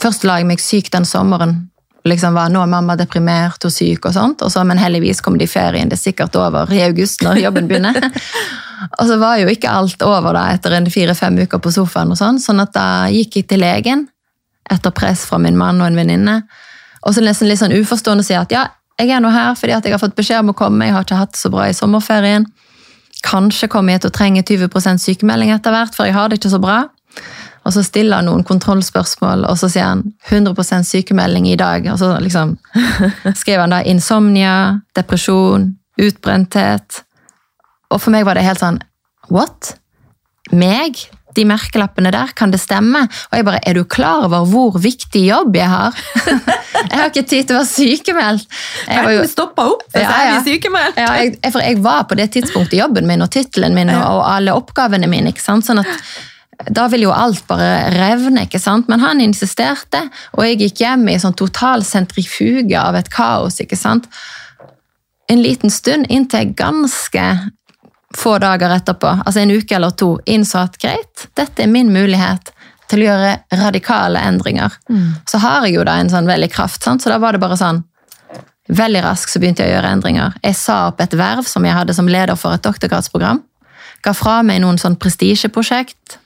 [0.00, 1.56] først la jeg meg syk den sommeren.
[2.04, 5.38] Liksom var, Nå er mamma deprimert og syk, og sånt, og så, men heldigvis kom
[5.40, 5.88] de i ferien.
[5.88, 7.98] Det er sikkert over i august når jobben begynner.
[8.98, 12.20] og så var jo ikke alt over da etter en fire-fem uker på sofaen, og
[12.20, 14.08] sånn, sånn at da gikk jeg til legen
[14.72, 16.38] etter press fra min mann og en venninne.
[17.04, 18.66] Og så nesten litt sånn uforstående sier at ja,
[19.00, 21.06] jeg er nå her fordi at jeg har fått beskjed om å komme, jeg har
[21.06, 22.46] ikke hatt så bra i sommerferien.
[23.24, 26.52] Kanskje kommer jeg til å trenge 20 sykemelding etter hvert, for jeg har det ikke
[26.52, 26.84] så bra.
[27.64, 31.86] Og så stiller han noen kontrollspørsmål, og så sier han 100% sykemelding i dag.
[31.92, 32.58] Og så liksom
[33.40, 34.56] skriver han da insomnia,
[34.96, 37.00] depresjon, utbrenthet.
[37.88, 38.82] Og for meg var det helt sånn
[39.32, 39.78] What?
[40.52, 41.06] Meg?
[41.36, 43.04] De merkelappene der, kan det stemme?
[43.30, 45.96] Og jeg bare, er du klar over hvor viktig jobb jeg har?
[46.90, 48.60] jeg har ikke tid til å være sykemeldt.
[48.88, 51.00] Jeg var jo stoppa opp hvis ja, jeg er sykemeldt.
[51.00, 54.22] ja, jeg, for jeg var på det tidspunktet jobben min og tittelen min og, og,
[54.34, 55.34] alle oppgavene mine.
[55.34, 55.66] ikke sant?
[55.66, 55.92] Sånn at
[56.70, 58.88] da vil jo alt bare revne, ikke sant?
[58.88, 60.04] men han insisterte,
[60.36, 63.58] og jeg gikk hjem i sånn total sentrifuge av et kaos.
[63.64, 64.06] ikke sant?
[65.30, 67.26] En liten stund inntil jeg ganske
[68.16, 72.52] få dager etterpå, altså en uke eller to, innså at greit, dette er min mulighet
[72.90, 74.76] til å gjøre radikale endringer.
[74.88, 75.08] Mm.
[75.28, 77.02] Så har jeg jo da en sånn veldig kraft, sant?
[77.02, 77.84] så da var det bare sånn
[78.64, 80.36] Veldig raskt så begynte jeg å gjøre endringer.
[80.40, 83.42] Jeg sa opp et verv som jeg hadde som leder for et doktorgradsprogram.
[84.00, 86.16] Ga fra meg noen sånn prestisjeprosjekt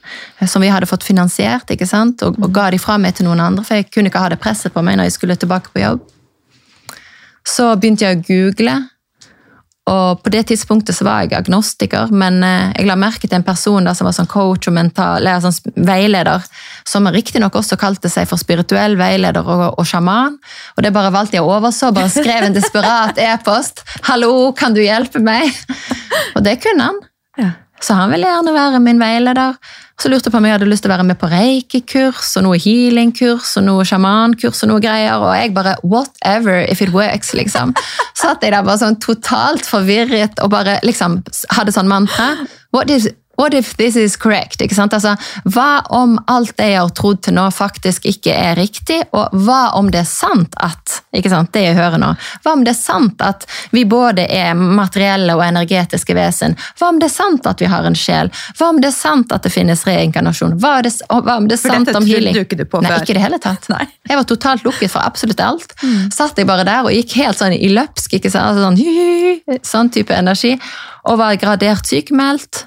[0.46, 2.22] som vi hadde fått finansiert, ikke sant?
[2.22, 4.38] Og, og ga de fra meg til noen andre, for jeg kunne ikke ha det
[4.38, 6.07] presset på meg når jeg skulle tilbake på jobb.
[7.42, 8.77] Så begynte jeg å google
[9.88, 13.46] og På det tidspunktet så var jeg agnostiker, men eh, jeg la merke til en
[13.46, 16.44] person da, som var sånn coach og mental, eller sånn veileder,
[16.88, 20.38] som riktignok også kalte seg for spirituell veileder og, og sjaman.
[20.77, 23.85] Og det bare valgte jeg å overse, bare skrev en desperat e-post.
[24.03, 25.55] 'Hallo, kan du hjelpe meg?'
[26.37, 27.01] Og det kunne han.
[27.81, 29.59] Så han ville gjerne være min veileder.
[29.99, 32.45] Så lurte jeg på om jeg hadde lyst til å være med på reikekurs og
[32.47, 35.19] noe healingkurs og noe sjamankurs og noe greier.
[35.19, 37.75] Og jeg bare whatever if it works, liksom.
[38.19, 41.21] Satt jeg der bare sånn totalt forvirret og bare liksom
[41.57, 42.31] hadde sånn mantra.
[42.75, 44.62] What is, What if this is correct?
[44.62, 45.14] Altså,
[45.46, 48.98] hva om alt det jeg har trodd til nå, faktisk ikke er riktig?
[49.14, 52.09] Og hva om det er sant at det jeg hører nå,
[52.42, 56.57] hva om det er sant at vi både er materielle og energetiske vesen?
[56.81, 58.33] Hva om det er sant at vi har en sjel?
[58.59, 60.57] Hva om det er sant at det finnes reinkarnasjon?
[60.59, 62.35] Hva, det, hva om det er for sant om healing?
[62.35, 62.88] For dette trodde du ikke på før.
[62.88, 63.68] Nei, ikke det hele tatt.
[63.74, 63.85] Nei.
[64.09, 65.77] Jeg var totalt lukket for absolutt alt.
[65.85, 66.09] Mm.
[66.14, 68.59] Satt jeg bare der og gikk helt sånn i løpsk, ikke sant?
[68.59, 70.57] Altså, sånn, sånn type energi,
[71.07, 72.64] og var gradert sykemeldt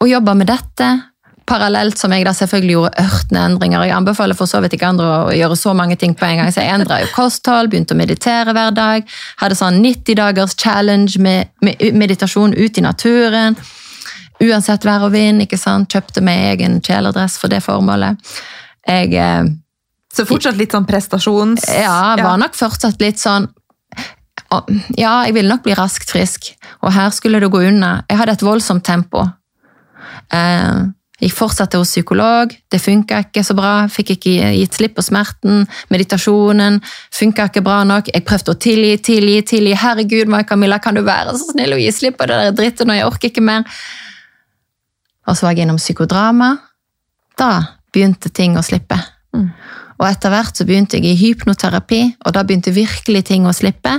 [0.00, 0.88] og jobba med dette.
[1.50, 3.82] Parallelt som jeg da selvfølgelig gjorde ørtende endringer.
[3.88, 6.52] Jeg anbefaler for så vidt ikke andre å gjøre så mange ting på en gang.
[6.54, 9.08] Så jeg endra kosthold, begynte å meditere hver dag.
[9.42, 13.58] Hadde sånn 90 dagers challenge med, med meditasjon ute i naturen.
[14.40, 15.42] Uansett vær og vind.
[15.44, 15.90] ikke sant?
[15.90, 18.30] Kjøpte meg egen kjeledress for det formålet.
[18.86, 19.50] Jeg eh,
[20.14, 21.66] Så fortsatt litt sånn prestasjons...
[21.82, 23.50] Ja, var nok fortsatt litt sånn
[24.98, 26.48] ja, jeg ville nok bli raskt frisk,
[26.82, 28.00] og her skulle det gå unna.
[28.10, 29.22] Jeg hadde et voldsomt tempo.
[30.32, 30.88] Eh,
[31.20, 33.88] fortsatte fortsatt hos psykolog, det funka ikke så bra.
[33.88, 35.66] Fikk ikke gitt slipp på smerten.
[35.90, 36.80] Meditasjonen
[37.12, 38.08] funka ikke bra nok.
[38.14, 39.74] Jeg prøvde å tilgi, tilgi, tilgi.
[39.76, 43.00] Herregud, Camilla, kan du være så snill å gi slipp på det der drittet når
[43.00, 43.68] jeg orker ikke mer?
[45.28, 46.54] Og så var jeg innom psykodrama.
[47.36, 47.52] Da
[47.92, 48.96] begynte ting å slippe.
[49.36, 49.50] Mm.
[50.00, 53.92] Og etter hvert så begynte jeg i hypnoterapi, og da begynte virkelig ting å slippe.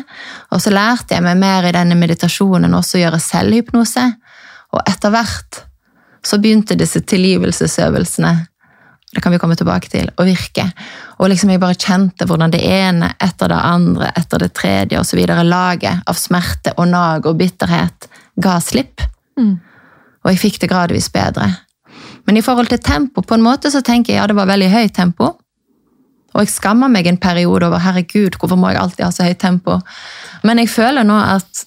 [0.50, 4.08] Og så lærte jeg meg mer i denne meditasjonen også å gjøre selvhypnose.
[4.74, 5.68] Og etter hvert
[6.26, 8.36] så begynte disse tilgivelsesøvelsene
[9.12, 10.64] det kan vi komme tilbake til, å virke.
[11.20, 15.08] Og liksom jeg bare kjente hvordan det ene etter det andre, etter det tredje og
[15.08, 18.08] så videre, laget av smerte og nag og bitterhet
[18.40, 19.04] ga slipp.
[19.36, 19.58] Mm.
[20.24, 21.50] Og jeg fikk det gradvis bedre.
[22.24, 24.72] Men i forhold til tempo, på en måte så tenker jeg ja, det var veldig
[24.72, 25.34] høyt tempo.
[26.32, 29.42] Og jeg skammer meg en periode over herregud, hvorfor må jeg alltid ha så høyt
[29.44, 29.82] tempo?
[30.48, 31.66] Men jeg føler nå at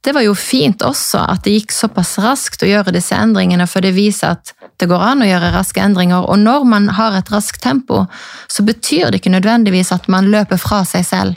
[0.00, 3.84] det var jo fint også at det gikk såpass raskt å gjøre disse endringene, for
[3.84, 6.24] det viser at det går an å gjøre raske endringer.
[6.24, 8.06] Og når man har et raskt tempo,
[8.48, 11.36] så betyr det ikke nødvendigvis at man løper fra seg selv.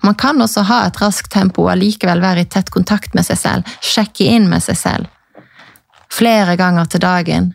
[0.00, 3.36] Man kan også ha et raskt tempo og allikevel være i tett kontakt med seg
[3.36, 5.10] selv, sjekke inn med seg selv.
[6.10, 7.52] Flere ganger til dagen.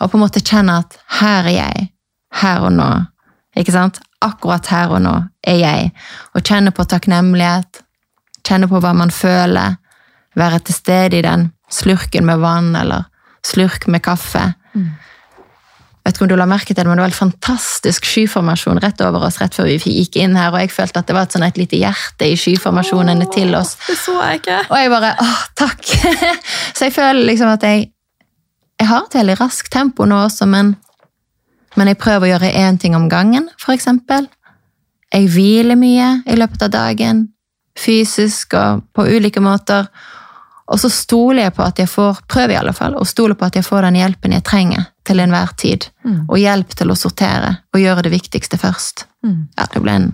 [0.00, 1.86] Og på en måte kjenne at her er jeg,
[2.42, 2.88] her og nå.
[3.58, 4.00] Ikke sant?
[4.20, 5.14] Akkurat her og nå
[5.46, 5.92] er jeg.
[6.34, 7.84] Og kjenne på takknemlighet,
[8.46, 9.78] Kjenne på hva man føler.
[10.38, 13.06] Være til stede i den slurken med vann eller
[13.46, 14.52] slurk med kaffe.
[14.74, 14.90] Mm.
[16.00, 19.02] Vet ikke om du la merke til det, men det var en fantastisk skyformasjon rett
[19.04, 21.34] over oss rett før vi gikk inn her, og jeg følte at det var et,
[21.36, 23.74] sånn, et lite hjerte i skyformasjonene Åh, til oss.
[23.84, 24.60] Det så jeg ikke.
[24.70, 25.90] Og jeg bare åh, takk!
[26.76, 27.90] så jeg føler liksom at jeg
[28.80, 30.70] Jeg har et veldig raskt tempo nå også, men,
[31.76, 34.24] men jeg prøver å gjøre én ting om gangen, for eksempel.
[35.12, 37.26] Jeg hviler mye i løpet av dagen
[37.78, 39.86] fysisk og på ulike måter.
[40.70, 43.48] Og så stoler jeg på at jeg får, prøver i alle fall, å stoler på
[43.48, 45.88] at jeg får den hjelpen jeg trenger til enhver tid.
[46.06, 46.20] Mm.
[46.28, 49.06] Og hjelp til å sortere og gjøre det viktigste først.
[49.26, 49.48] Mm.
[49.58, 50.12] Ja, det ble en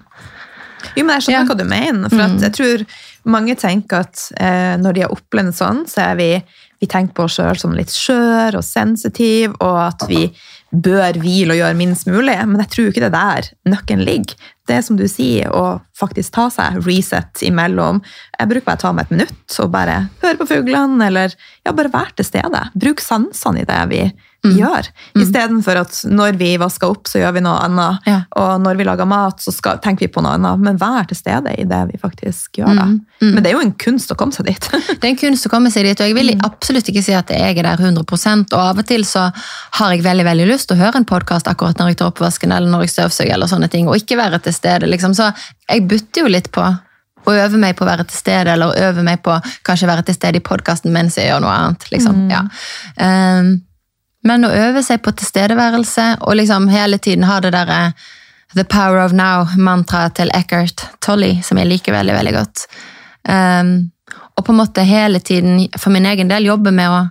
[0.96, 1.44] Jo, men jeg skjønner Ja.
[1.44, 2.08] hva du mener.
[2.08, 2.40] For Mm.
[2.40, 2.86] jeg tror
[3.24, 6.44] mange tenker at eh, når de har opplevd sånn, så er vi
[6.80, 10.26] vi tenker på oss sjøl som litt skjør og sensitiv, og at vi
[10.74, 12.36] bør hvile og gjøre minst mulig.
[12.46, 14.34] Men jeg tror ikke det er der nøkkelen ligger.
[14.66, 18.02] Det som du sier, å faktisk ta seg reset imellom.
[18.38, 21.32] Jeg bruker bare å ta meg et minutt og bare høre på fuglene, eller
[21.64, 22.64] ja, bare være til stede.
[22.74, 24.06] Bruk sansene i det vi
[24.46, 24.52] Mm.
[24.60, 24.86] gjør.
[25.18, 28.04] Istedenfor at når vi vasker opp, så gjør vi noe annet.
[28.06, 28.18] Ja.
[28.38, 30.60] Og når vi lager mat, så skal, tenker vi på noe annet.
[30.62, 32.76] Men vær til stede i det vi faktisk gjør.
[32.78, 33.32] Mm, mm.
[33.32, 34.68] Men det er jo en kunst å komme seg dit.
[35.00, 36.44] Det er en kunst å komme seg dit, og jeg vil Mm.
[36.46, 39.32] absolutt ikke si at jeg er der 100% og av og til så
[39.80, 42.52] har jeg veldig veldig lyst til å høre en podkast akkurat når jeg tar oppvasken
[42.54, 44.88] eller når jeg støvsuger, eller sånne ting, og ikke være til stede.
[44.90, 45.14] liksom.
[45.14, 45.30] Så
[45.68, 46.64] jeg butter jo litt på
[47.26, 49.34] å øve meg på å være til stede, eller øve meg på
[49.66, 51.88] kanskje være til stede i podkasten mens jeg gjør noe annet.
[51.92, 52.26] liksom.
[52.26, 52.28] Mm.
[52.30, 52.42] Ja.
[53.02, 53.50] Um,
[54.26, 57.80] men å øve seg på tilstedeværelse, og liksom hele tiden ha det derre
[58.54, 62.64] The Power of Now-mantraet til Eckhart Tolle, som jeg liker veldig, veldig godt.
[63.26, 63.76] Um,
[64.36, 67.04] og på en måte hele tiden, for min egen del, jobbe med å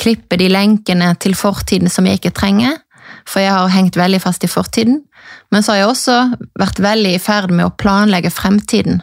[0.00, 2.80] klippe de lenkene til fortiden som jeg ikke trenger.
[3.28, 5.02] For jeg har hengt veldig fast i fortiden.
[5.50, 6.16] Men så har jeg også
[6.58, 9.02] vært veldig i ferd med å planlegge fremtiden.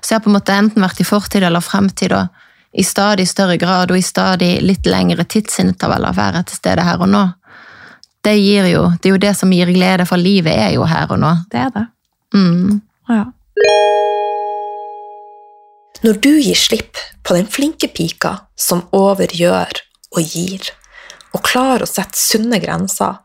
[0.00, 2.28] Så jeg har på en måte enten vært i fortid eller fremtid, og
[2.78, 7.10] i stadig større grad og i stadig litt lengre tidsintervaller være til stede her og
[7.10, 7.24] nå.
[8.24, 11.10] Det, gir jo, det er jo det som gir glede, for livet er jo her
[11.14, 11.32] og nå.
[11.50, 11.84] Det er det.
[12.34, 12.80] Mm.
[13.08, 13.24] Ja.
[16.04, 19.80] Når du gir slipp på den flinke pika som overgjør
[20.14, 20.68] og gir,
[21.34, 23.18] og klarer å sette sunne grenser,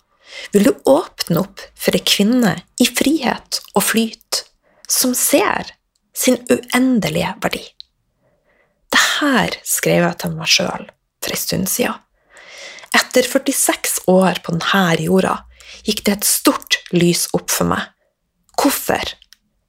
[0.54, 4.44] vil du åpne opp for ei kvinne i frihet og flyt,
[4.90, 5.74] som ser
[6.14, 7.64] sin uendelige verdi.
[8.94, 10.90] Det her skrev jeg til meg sjøl
[11.24, 11.98] for ei stund siden.
[12.94, 15.40] Etter 46 år på denne jorda
[15.88, 17.88] gikk det et stort lys opp for meg.
[18.54, 19.02] Hvorfor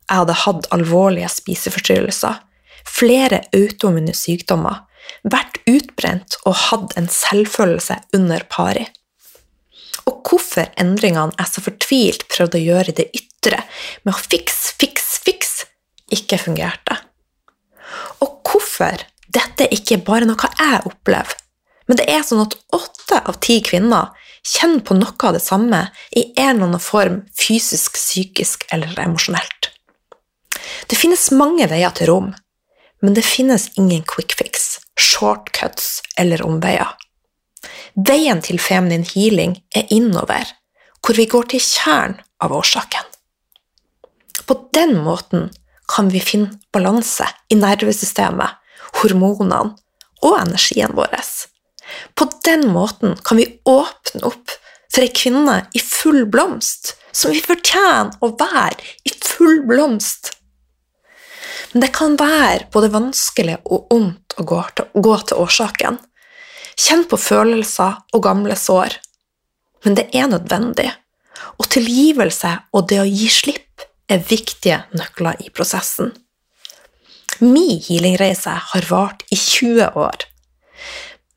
[0.05, 2.43] jeg hadde hatt alvorlige spiseforstyrrelser,
[2.85, 4.83] flere autoimmune sykdommer,
[5.25, 8.85] vært utbrent og hatt en selvfølelse under pari.
[10.11, 13.63] Og hvorfor endringene jeg så fortvilt prøvde å gjøre i det ytre
[14.05, 15.55] med å fiks, fiks, fiks,
[16.13, 16.99] ikke fungerte.
[18.25, 21.35] Og hvorfor dette ikke bare noe jeg opplever,
[21.89, 24.13] men det er sånn at åtte av ti kvinner
[24.45, 25.87] kjenner på noe av det samme
[26.17, 29.71] i en eller annen form, fysisk, psykisk eller emosjonelt.
[30.89, 32.33] Det finnes mange veier til rom,
[33.05, 36.93] men det finnes ingen quick fix, shortcuts eller omveier.
[37.95, 40.49] Veien til feminin healing er innover,
[41.05, 43.07] hvor vi går til kjernen av årsaken.
[44.45, 45.51] På den måten
[45.89, 48.61] kan vi finne balanse i nervesystemet,
[49.01, 49.75] hormonene
[50.25, 51.17] og energien vår.
[52.17, 54.53] På den måten kan vi åpne opp
[54.95, 60.33] for ei kvinne i full blomst, som vi fortjener å være i full blomst.
[61.73, 65.99] Men det kan være både vanskelig og ondt å gå til, gå til årsaken.
[66.81, 68.99] Kjenn på følelser og gamle sår.
[69.85, 70.91] Men det er nødvendig.
[71.61, 76.13] Og tilgivelse og det å gi slipp er viktige nøkler i prosessen.
[77.43, 80.27] Min healingreise har vart i 20 år.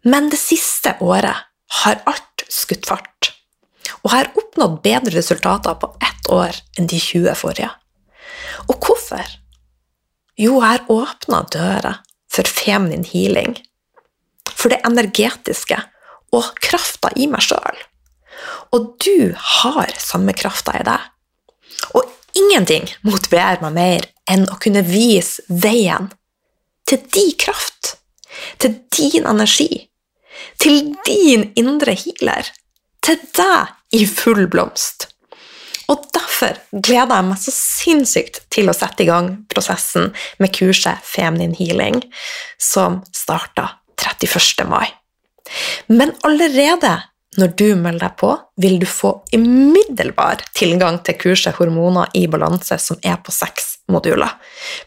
[0.05, 1.45] Men det siste året
[1.81, 3.33] har alt skutt fart.
[4.03, 7.71] Og har oppnådd bedre resultater på ett år enn de 20 forrige.
[8.67, 9.25] Og hvorfor?
[10.37, 11.93] Jo, jeg har åpna døra
[12.31, 13.57] for feminin healing.
[14.67, 15.77] For det energetiske
[16.35, 17.77] og krafta i meg sjøl.
[18.75, 21.05] Og du har samme krafta i deg.
[21.95, 26.09] Og ingenting motiverer meg mer enn å kunne vise veien
[26.83, 27.93] til din kraft,
[28.59, 29.87] til din energi,
[30.59, 32.51] til din indre healer,
[32.99, 35.07] til deg i full blomst.
[35.87, 40.11] Og derfor gleder jeg meg så sinnssykt til å sette i gang prosessen
[40.43, 42.03] med kurset Feminin healing,
[42.59, 43.77] som starta
[44.07, 44.65] 31.
[44.69, 44.87] mai.
[45.87, 46.95] Men allerede
[47.37, 52.79] når du melder deg på, vil du få umiddelbar tilgang til kurset Hormoner i balanse,
[52.81, 54.33] som er på seks moduler,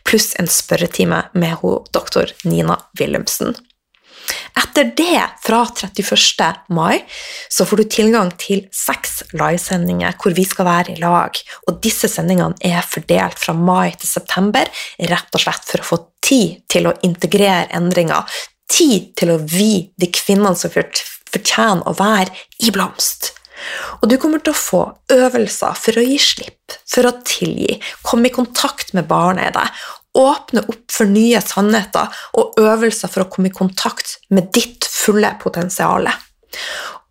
[0.04, 3.54] pluss en spørretime med ho, doktor Nina Wilhelmsen.
[4.58, 6.66] Etter det, fra 31.
[6.74, 7.00] mai,
[7.50, 11.38] så får du tilgang til seks livesendinger hvor vi skal være i lag.
[11.66, 14.70] Og disse sendingene er fordelt fra mai til september,
[15.10, 18.26] rett og slett for å få tid til å integrere endringer.
[18.70, 22.30] Tid til å vi, de kvinnene som fortjener å være
[22.62, 23.32] i blomst.
[24.00, 28.30] Og du kommer til å få øvelser for å gi slipp, for å tilgi, komme
[28.30, 29.82] i kontakt med barnet i deg,
[30.20, 35.34] åpne opp for nye sannheter og øvelser for å komme i kontakt med ditt fulle
[35.42, 36.08] potensial.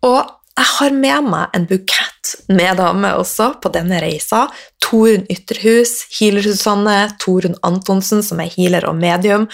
[0.08, 4.42] Og jeg har med meg en bukett med damer også på denne reisa.
[4.84, 9.46] Torunn Ytterhus, Healer-Susanne, Torunn Antonsen, som er healer og medium,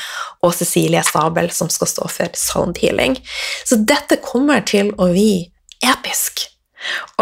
[0.42, 3.14] og Cecilie Stabel, som skal stå for sound healing.
[3.64, 5.46] Så dette kommer til å bli
[5.86, 6.48] episk.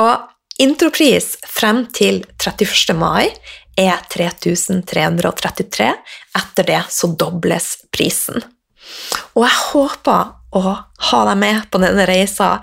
[0.00, 0.30] Og
[0.64, 2.96] intropris frem til 31.
[2.96, 3.28] mai
[3.76, 5.90] er 3333.
[6.40, 8.40] Etter det så dobles prisen.
[9.34, 10.64] Og jeg håper å
[11.10, 12.56] ha deg med på denne reisa,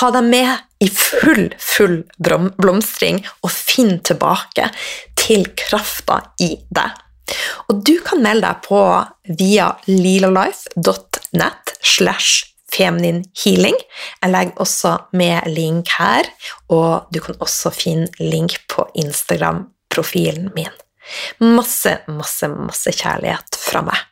[0.00, 4.70] ha deg med i full, full blomstring og finne tilbake
[5.18, 7.04] til krafta i deg.
[7.68, 8.82] Og du kan melde deg på
[9.38, 13.76] via lilalife.net slash feminin healing.
[14.22, 16.28] Jeg legger også med link her,
[16.72, 20.72] og du kan også finne link på Instagram-profilen min.
[21.40, 24.04] Masse, masse, masse kjærlighet fra meg.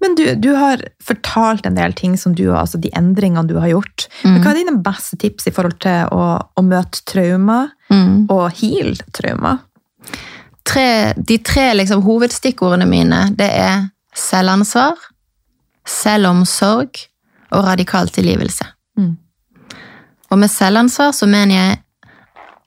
[0.00, 3.70] Men du, du har fortalt en del ting som du, altså de endringene du har
[3.72, 4.06] gjort.
[4.24, 4.40] Mm.
[4.42, 8.26] Hva er dine beste tips i forhold til å, å møte traumer Mm.
[8.34, 9.60] og heal traumer?
[11.16, 13.84] De tre liksom, hovedstikkordene mine det er
[14.18, 14.98] selvansvar,
[15.86, 16.98] selvomsorg
[17.54, 18.66] og radikal tilgivelse.
[18.98, 19.12] Mm.
[20.34, 21.78] Og med selvansvar så mener jeg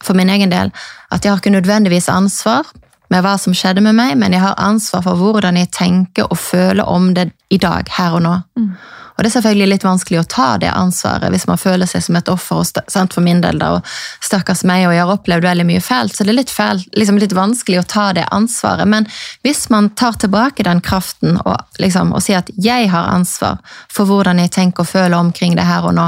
[0.08, 0.72] for min egen del
[1.12, 2.70] at jeg har ikke nødvendigvis ansvar
[3.10, 6.38] med hva som skjedde med meg, men jeg har ansvar for hvordan jeg tenker og
[6.40, 8.36] føler om det i dag, her og nå.
[8.60, 8.74] Mm.
[9.20, 12.16] Og det er selvfølgelig litt vanskelig å ta det ansvaret hvis man føler seg som
[12.16, 13.90] et offer, og sant, for min del da, og
[14.24, 17.20] stakkars meg, og jeg har opplevd veldig mye fælt, så det er litt, fælt, liksom
[17.20, 18.88] litt vanskelig å ta det ansvaret.
[18.88, 19.10] Men
[19.44, 23.60] hvis man tar tilbake den kraften og, liksom, og sier at jeg har ansvar
[23.92, 26.08] for hvordan jeg tenker og føler omkring det her og nå,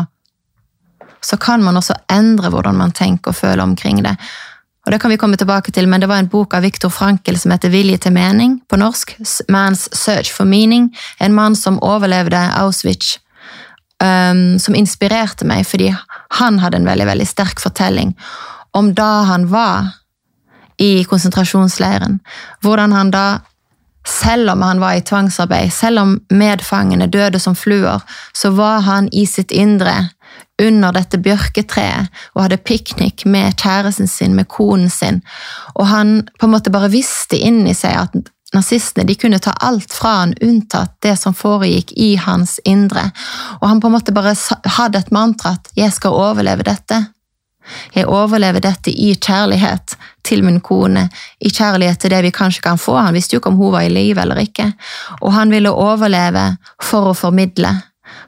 [1.21, 4.15] så kan man også endre hvordan man tenker og føler omkring det.
[4.85, 7.37] Og det kan vi komme tilbake til, men det var en bok av Viktor Frankel
[7.37, 9.13] som heter Vilje til mening, på norsk,
[9.51, 10.89] Man's Search for Meaning,
[11.21, 13.19] en mann som overlevde Auschwitz,
[14.01, 15.91] um, som inspirerte meg, fordi
[16.39, 18.15] han hadde en veldig, veldig sterk fortelling
[18.73, 19.91] om da han var
[20.81, 22.19] i konsentrasjonsleiren,
[22.63, 23.25] hvordan han da
[24.07, 28.01] selv om han var i tvangsarbeid, selv om medfangene døde som fluer,
[28.33, 29.93] så var han i sitt indre
[30.61, 35.21] under dette bjørketreet og hadde piknik med kjæresten sin, med konen sin.
[35.75, 39.93] Og han på en måte bare visste inni seg at nazistene de kunne ta alt
[39.95, 43.09] fra han unntatt det som foregikk i hans indre.
[43.61, 44.35] Og han på en måte bare
[44.77, 47.05] hadde et mantra at 'jeg skal overleve dette'.
[47.93, 51.09] Jeg overlever dette i kjærlighet til min kone,
[51.39, 52.95] i kjærlighet til det vi kanskje kan få.
[52.97, 54.71] Han visste jo ikke om hun var i live eller ikke.
[55.21, 57.75] Og han ville overleve for å formidle.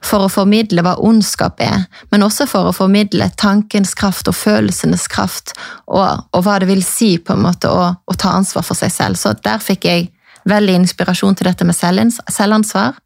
[0.03, 5.07] For å formidle hva ondskap er, men også for å formidle tankens kraft og følelsenes
[5.11, 5.55] kraft,
[5.87, 8.91] og, og hva det vil si på en måte å, å ta ansvar for seg
[8.93, 9.19] selv.
[9.19, 10.09] Så der fikk jeg
[10.49, 12.99] veldig inspirasjon til dette med selvansvar.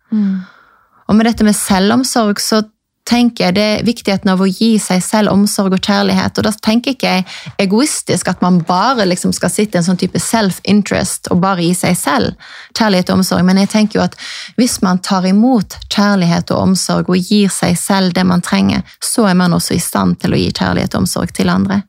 [1.07, 2.63] Og med dette med selvomsorg så
[3.07, 6.37] tenker jeg det er viktigheten av å gi seg selv omsorg og kjærlighet.
[6.37, 7.25] Og da tenker ikke jeg
[7.63, 11.73] egoistisk at man bare liksom skal sitte i en sånn type self-interest og bare gi
[11.77, 14.17] seg selv kjærlighet og omsorg, men jeg tenker jo at
[14.59, 19.29] hvis man tar imot kjærlighet og omsorg og gir seg selv det man trenger, så
[19.31, 21.81] er man også i stand til å gi kjærlighet og omsorg til andre.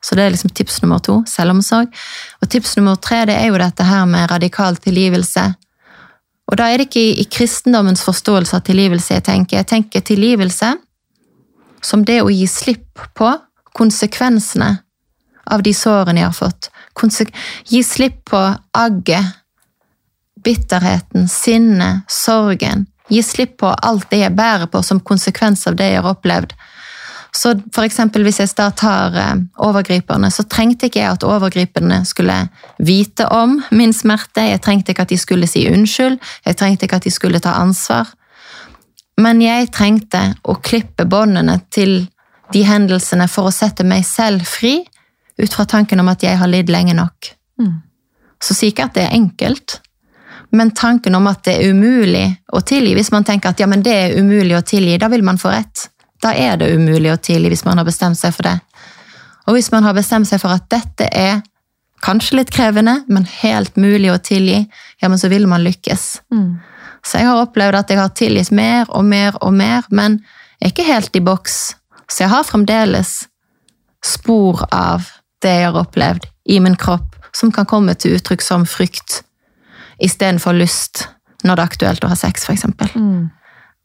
[0.00, 1.90] Så det er liksom tips nummer to, selvomsorg.
[2.40, 5.48] Og tips nummer tre det er jo dette her med radikal tilgivelse.
[6.48, 9.60] Og da er det ikke i, kristendommens forståelse av tilgivelse jeg tenker.
[9.60, 10.72] Jeg tenker tilgivelse
[11.84, 13.32] som det å gi slipp på
[13.76, 14.70] konsekvensene
[15.48, 16.70] av de sårene jeg har fått.
[16.96, 17.28] Konse
[17.68, 18.40] gi slipp på
[18.76, 19.36] agget,
[20.44, 22.86] bitterheten, sinnet, sorgen.
[23.08, 26.52] Gi slipp på alt det jeg bærer på som konsekvens av det jeg har opplevd.
[27.38, 32.00] Så for eksempel hvis jeg da tar eh, overgriperne, så trengte ikke jeg at overgriperne
[32.08, 32.36] skulle
[32.82, 34.42] vite om min smerte.
[34.48, 36.18] Jeg trengte ikke at de skulle si unnskyld.
[36.46, 38.10] Jeg trengte ikke at de skulle ta ansvar.
[39.18, 42.00] Men jeg trengte å klippe båndene til
[42.54, 44.80] de hendelsene for å sette meg selv fri,
[45.38, 47.34] ut fra tanken om at jeg har lidd lenge nok.
[48.42, 49.80] Så sier ikke at det er enkelt,
[50.54, 52.24] men tanken om at det er umulig
[52.54, 55.26] å tilgi, hvis man tenker at ja, men det er umulig å tilgi, da vil
[55.26, 55.88] man få rett.
[56.22, 58.56] Da er det umulig å tilgi hvis man har bestemt seg for det.
[59.46, 61.40] Og hvis man har bestemt seg for at dette er
[62.04, 64.60] kanskje litt krevende, men helt mulig å tilgi,
[65.00, 66.04] ja, men så vil man lykkes.
[67.06, 70.20] Så jeg har opplevd at jeg har tilgitt mer og mer og mer, men
[70.58, 71.56] jeg er ikke helt i boks.
[72.10, 73.28] Så jeg har fremdeles
[74.04, 75.06] spor av
[75.42, 79.22] det jeg har opplevd i min kropp, som kan komme til uttrykk som frykt
[80.02, 81.08] istedenfor lyst
[81.44, 82.64] når det er aktuelt å ha sex, f.eks.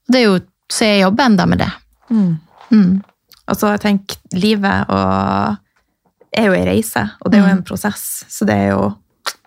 [0.09, 0.39] Det er jo,
[0.71, 1.69] så jeg jobber enda med det.
[2.09, 3.01] Mm.
[3.47, 5.57] Altså, jeg tenker, livet og
[6.33, 8.23] er jo en reise, og det er jo en prosess.
[8.31, 8.91] Så det er jo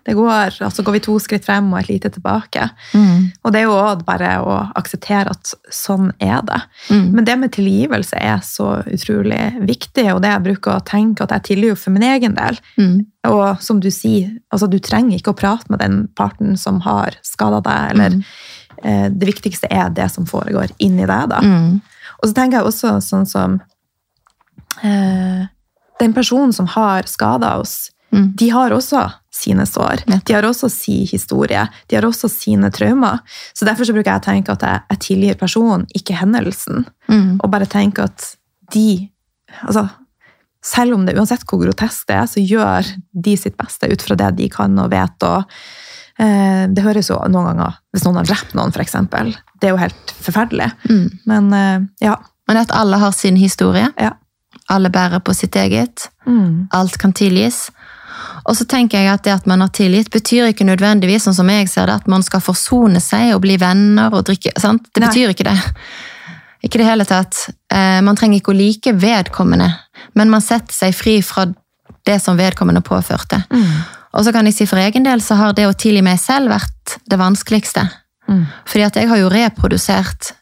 [0.07, 2.69] det går, altså går vi to skritt frem og et lite tilbake.
[2.95, 3.25] Mm.
[3.43, 6.61] Og det er jo bare å akseptere at sånn er det.
[6.87, 7.09] Mm.
[7.17, 11.33] Men det med tilgivelse er så utrolig viktig, og det jeg bruker å tenke at
[11.35, 12.55] jeg tilgir for min egen del.
[12.79, 13.01] Mm.
[13.27, 17.19] Og som du sier, altså du trenger ikke å prate med den parten som har
[17.27, 18.23] skada deg, eller Mm.
[18.83, 21.29] eh, det viktigste er det som foregår inni deg.
[21.35, 21.41] da.
[22.21, 23.59] Og så tenker jeg også sånn som
[24.83, 25.45] eh,
[25.99, 28.35] Den personen som har skada oss, Mm.
[28.39, 29.01] de har også
[29.35, 30.05] sine sår.
[30.23, 31.67] De har også sin historie.
[31.89, 33.19] De har også sine traumer.
[33.53, 36.85] Så derfor så bruker jeg å tenke at jeg, jeg tilgir personen, ikke hendelsen.
[37.11, 37.41] Mm.
[37.43, 38.37] Og bare tenke at
[38.71, 39.09] de
[39.61, 39.89] altså,
[40.63, 44.15] Selv om det uansett hvor grotesk det er, så gjør de sitt beste ut fra
[44.15, 45.23] det de kan og vet.
[45.23, 45.43] og
[46.19, 48.95] eh, Det høres jo noen ganger Hvis noen har drept noen, f.eks.
[49.59, 50.71] Det er jo helt forferdelig.
[50.89, 51.19] Mm.
[51.25, 52.15] Men eh, ja.
[52.47, 53.89] Men at alle har sin historie.
[53.99, 54.13] Ja.
[54.71, 56.09] Alle bærer på sitt eget.
[56.27, 56.67] Mm.
[56.75, 57.67] Alt kan tilgis.
[58.47, 61.49] Og så tenker jeg at det at man har tilgitt, betyr ikke nødvendigvis sånn som
[61.51, 64.87] jeg ser det, at man skal forsone seg og bli venner og drikke sant?
[64.93, 65.09] Det Nei.
[65.09, 65.57] betyr ikke det.
[66.63, 67.49] Ikke det hele tatt.
[67.73, 69.67] Eh, man trenger ikke å like vedkommende,
[70.17, 71.45] men man setter seg fri fra
[72.07, 73.43] det som vedkommende påførte.
[73.51, 73.67] Mm.
[74.17, 76.53] Og så kan jeg si for egen del så har det å tilgi meg selv
[76.55, 77.83] vært det vanskeligste.
[78.27, 78.43] Mm.
[78.67, 80.33] Fordi at jeg har jo reprodusert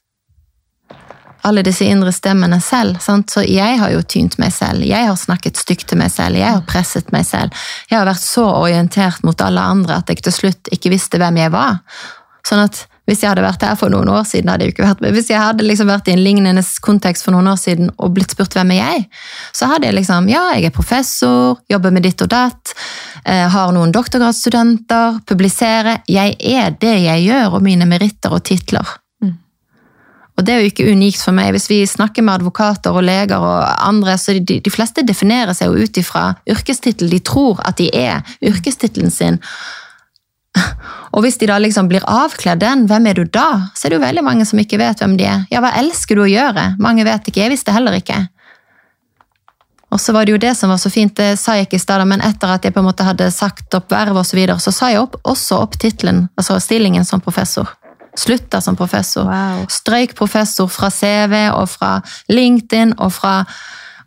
[1.45, 2.97] alle disse indre stemmene selv.
[3.03, 3.29] Sant?
[3.29, 4.85] Så jeg har jo tynt meg selv.
[4.87, 6.39] Jeg har snakket stygt til meg selv.
[6.41, 7.53] Jeg har presset meg selv.
[7.91, 11.37] Jeg har vært så orientert mot alle andre at jeg til slutt ikke visste hvem
[11.43, 11.83] jeg var.
[12.45, 15.03] Sånn at hvis jeg hadde vært her for noen år siden, hadde jeg ikke vært
[15.13, 18.33] Hvis jeg hadde liksom vært i en lignende kontekst for noen år siden og blitt
[18.33, 19.03] spurt hvem er jeg,
[19.53, 22.73] så hadde jeg liksom Ja, jeg er professor, jobber med ditt og datt,
[23.25, 26.03] har noen doktorgradsstudenter, publiserer.
[26.11, 28.85] Jeg er det jeg gjør, og mine meritter og titler.
[29.23, 29.31] Mm.
[30.37, 31.53] Og det er jo ikke unikt for meg.
[31.55, 35.71] Hvis vi snakker med advokater og leger og andre, så de, de fleste definerer seg
[35.71, 37.09] jo ut ifra yrkestittel.
[37.09, 39.41] De tror at de er yrkestittelen sin.
[41.15, 43.71] Og hvis de da liksom blir avkledd den, hvem er du da?
[43.75, 45.43] Så er det jo veldig mange som ikke vet hvem de er.
[45.51, 46.73] Ja, hva elsker du å gjøre?
[46.83, 47.45] Mange vet ikke.
[47.45, 48.25] Jeg visste heller ikke.
[49.95, 51.83] Og så var det jo det som var så fint, det sa jeg ikke i
[51.85, 54.59] stad, men etter at jeg på en måte hadde sagt opp verv og så videre,
[54.59, 57.71] så sa jeg opp, også opp tittelen, altså stillingen som professor.
[58.19, 59.29] Slutta som professor.
[59.29, 59.63] Wow.
[59.71, 61.93] Strøyk professor fra CV og fra
[62.27, 63.37] LinkedIn og fra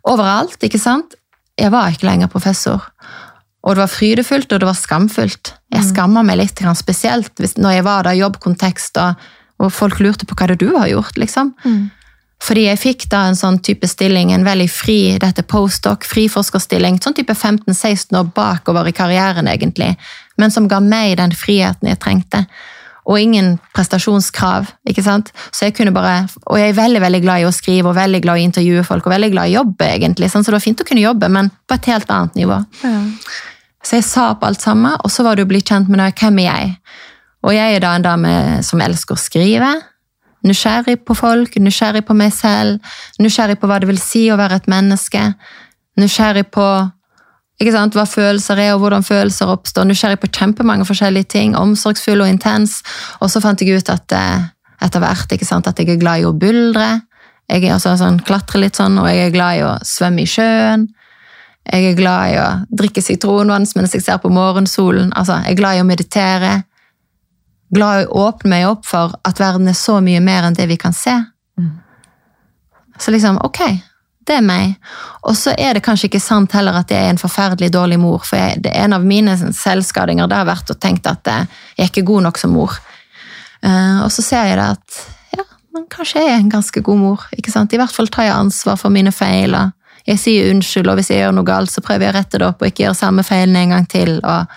[0.09, 1.17] overalt, ikke sant?
[1.57, 2.85] Jeg var ikke lenger professor.
[3.65, 5.55] Og det var frydefullt, og det var skamfullt.
[5.73, 9.01] Jeg skammer meg litt, spesielt når jeg var der i jobbkontekst,
[9.59, 11.55] og folk lurte på hva det du har gjort, liksom.
[11.65, 11.89] Mm.
[12.39, 17.17] Fordi jeg fikk da en sånn type stilling, en veldig fri, dette postdoc, friforskerstilling, sånn
[17.17, 19.91] type 15-16 år bakover i karrieren egentlig,
[20.39, 22.45] men som ga meg den friheten jeg trengte.
[23.09, 25.31] Og ingen prestasjonskrav, ikke sant?
[25.49, 28.21] Så jeg kunne bare, og jeg er veldig veldig glad i å skrive og veldig
[28.23, 30.29] glad i å intervjue folk og veldig glad i å jobbe, egentlig.
[30.29, 32.59] Sånn, så det var fint å kunne jobbe, men på et helt annet nivå.
[32.85, 32.99] Ja.
[33.83, 36.11] Så jeg sa opp alt sammen, og så var det å bli kjent med det,
[36.21, 36.75] hvem er jeg?
[37.47, 38.33] Og jeg er da en dame
[38.67, 39.71] som elsker å skrive,
[40.47, 42.79] Nysgjerrig på folk, nysgjerrig på meg selv,
[43.19, 45.25] nysgjerrig på hva det vil si å være et menneske.
[45.99, 46.67] Nysgjerrig på
[47.67, 49.87] sant, hva følelser er, og hvordan følelser oppstår.
[49.89, 51.57] Nysgjerrig på kjempemange forskjellige ting.
[51.59, 52.79] Omsorgsfull og intens.
[53.19, 54.47] Og så fant jeg ut at eh,
[54.85, 57.01] etter hvert sant, at jeg er glad i å buldre.
[57.49, 60.29] Jeg er altså sånn, klatre litt sånn, og jeg er glad i å svømme i
[60.29, 60.87] sjøen.
[61.69, 62.47] Jeg er glad i å
[62.79, 65.11] drikke sitronvann mens jeg ser på morgensolen.
[65.17, 66.53] Altså, jeg er glad i å meditere.
[67.69, 70.65] Glad i å åpne meg opp for at verden er så mye mer enn det
[70.69, 71.13] vi kan se.
[72.99, 73.59] Så liksom, ok,
[74.27, 74.73] det er meg.
[75.29, 78.25] Og så er det kanskje ikke sant heller at jeg er en forferdelig dårlig mor.
[78.27, 81.45] For jeg, det er en av mine selvskadinger det har vært å tenke at eh,
[81.77, 82.75] jeg er ikke god nok som mor.
[83.59, 84.99] Uh, og så ser jeg det at
[85.35, 85.43] ja,
[85.75, 87.25] men kanskje jeg er en ganske god mor.
[87.35, 87.73] ikke sant?
[87.75, 89.55] I hvert fall tar jeg ansvar for mine feil.
[89.55, 89.75] og
[90.07, 92.47] jeg sier unnskyld, og hvis jeg gjør noe galt, så prøver jeg å rette det
[92.47, 94.15] opp og ikke gjøre samme feilen en gang til.
[94.23, 94.47] og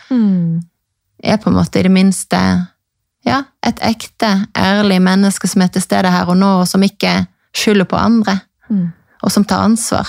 [1.23, 2.39] er på en måte i det minste
[3.27, 7.27] ja, et ekte, ærlig menneske som er til stede her og nå, og som ikke
[7.55, 8.39] skylder på andre.
[8.69, 8.89] Mm.
[9.23, 10.09] Og som tar ansvar.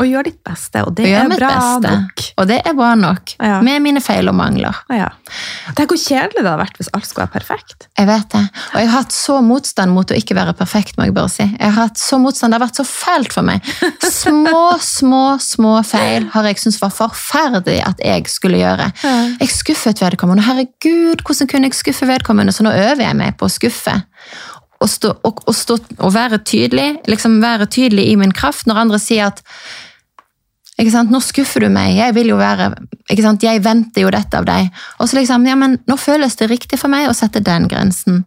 [0.00, 1.90] Og gjør ditt beste, og det Og er bra beste.
[1.94, 2.22] nok.
[2.42, 3.34] Og det er bra nok.
[3.38, 3.60] Ja.
[3.62, 4.74] Med mine feil og mangler.
[4.90, 5.08] Ja.
[5.78, 7.86] Tenk hvor kjedelig det hadde vært hvis alt skulle være perfekt.
[7.98, 8.42] Jeg vet det.
[8.74, 11.46] Og jeg har hatt så motstand mot å ikke være perfekt, må jeg bare si.
[11.46, 13.62] Jeg har hatt så motstand, Det har vært så fælt for meg.
[14.10, 18.90] Små, små, små feil har jeg syntes var forferdelig at jeg skulle gjøre.
[19.38, 20.42] Jeg skuffet vedkommende.
[20.42, 22.52] Herregud, hvordan kunne jeg skuffe vedkommende?
[22.52, 24.00] Så nå øver jeg meg på å skuffe.
[24.84, 25.14] Stå,
[25.56, 29.38] stå, og være tydelig liksom være tydelig i min kraft når andre sier at?
[30.76, 32.72] Nå skuffer du meg, jeg vil jo være?
[33.10, 34.70] Jeg venter jo dette av deg.
[34.98, 38.24] Og så liksom, ja, men nå føles det riktig for meg å sette den grensen.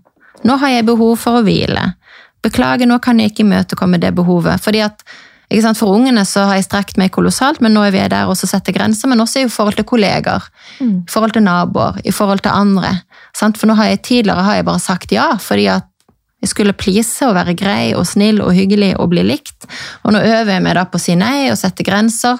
[0.48, 1.98] Nå har jeg behov for å hvile.
[2.45, 4.62] Beklager, nå kan jeg ikke imøtekomme det behovet.
[4.64, 5.04] Fordi at
[5.48, 5.80] ikke sant?
[5.80, 8.50] For ungene så har jeg strekt meg kolossalt, men nå er vi der og så
[8.50, 9.08] setter grenser.
[9.08, 10.43] Men også i forhold til kolleger,
[10.84, 12.98] i forhold til naboer, i forhold til andre.
[13.36, 13.60] Sant?
[13.60, 15.87] For nå har jeg tidligere har jeg bare sagt ja, fordi at
[16.42, 19.66] jeg skulle please og være grei og snill og hyggelig og bli likt.
[20.06, 22.38] Og nå øver jeg meg da på å si nei og sette grenser.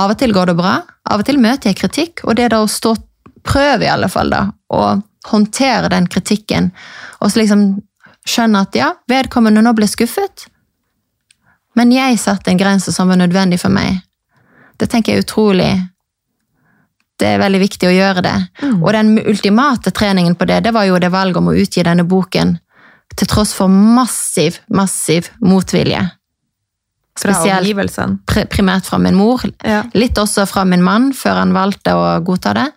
[0.00, 2.56] Av og til går det bra, av og til møter jeg kritikk, og det er
[2.56, 2.96] da å stå
[3.40, 4.98] Prøve i alle fall, da, å
[5.30, 6.66] håndtere den kritikken.
[7.24, 7.62] Og så liksom
[8.28, 10.44] skjønne at ja, vedkommende nå ble skuffet,
[11.78, 14.02] men jeg satte en grense som var nødvendig for meg.
[14.76, 15.70] Det tenker jeg er utrolig
[17.20, 18.36] det er veldig viktig å gjøre det.
[18.80, 22.04] Og den ultimate treningen på det, det var jo det valget om å utgi denne
[22.08, 22.58] boken
[23.16, 26.02] til tross for massiv, massiv motvilje.
[27.20, 29.42] Spesielt fra pri- primært fra min mor.
[29.66, 29.82] Ja.
[29.94, 32.68] Litt også fra min mann, før han valgte å godta det.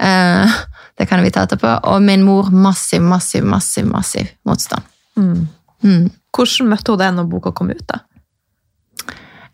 [0.00, 0.52] Eh,
[0.98, 1.80] det kan vi ta etterpå.
[1.90, 4.86] Og min mor massiv, massiv, massiv, massiv motstand.
[5.16, 5.48] Mm.
[5.82, 6.10] Mm.
[6.32, 7.82] Hvordan møtte hun det når boka kom ut?
[7.88, 8.02] da?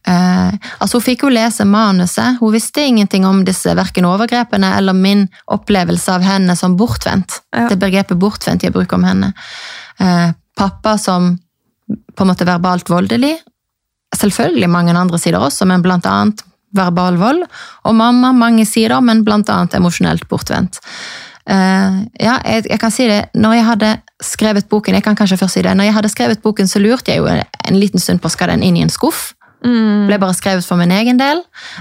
[0.07, 2.39] Eh, altså Hun fikk jo lese manuset.
[2.41, 7.41] Hun visste ingenting om disse verken overgrepene eller min opplevelse av henne som bortvendt.
[7.57, 7.69] Ja.
[7.69, 9.33] Det begrepet bortvendt jeg bruker om henne.
[9.99, 11.35] Eh, pappa som
[11.89, 13.37] på en måte verbalt voldelig.
[14.17, 16.43] Selvfølgelig mange andre sider også, men blant annet
[16.77, 17.45] verbal vold.
[17.89, 20.81] Og mamma mange sider, men blant annet emosjonelt bortvendt.
[21.49, 25.39] Uh, ja, jeg, jeg kan si det, når jeg hadde skrevet boken, jeg kan kanskje
[25.41, 28.21] først si det, når jeg hadde skrevet boken, så lurte jeg jo en liten stund
[28.21, 29.31] på skal den inn i en skuff.
[30.09, 31.41] Ble bare skrevet for min egen del,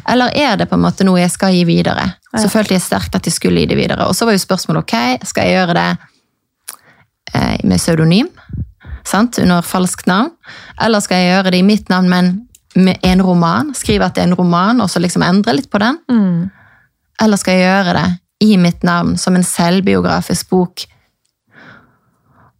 [0.09, 2.07] eller er det på en måte noe jeg skal gi videre?
[2.33, 4.07] Så følte jeg sterkt at jeg skulle gi det videre.
[4.09, 5.87] Og så var jo spørsmålet ok, skal jeg gjøre det
[7.33, 8.29] eh, med pseudonym,
[9.05, 9.39] sant?
[9.43, 10.33] under falskt navn,
[10.81, 12.33] eller skal jeg gjøre det i mitt navn, men
[12.77, 15.81] med en roman, skrive at det er en roman, og så liksom endre litt på
[15.81, 15.97] den?
[16.11, 16.49] Mm.
[17.23, 18.07] Eller skal jeg gjøre det
[18.45, 20.85] i mitt navn, som en selvbiografisk bok?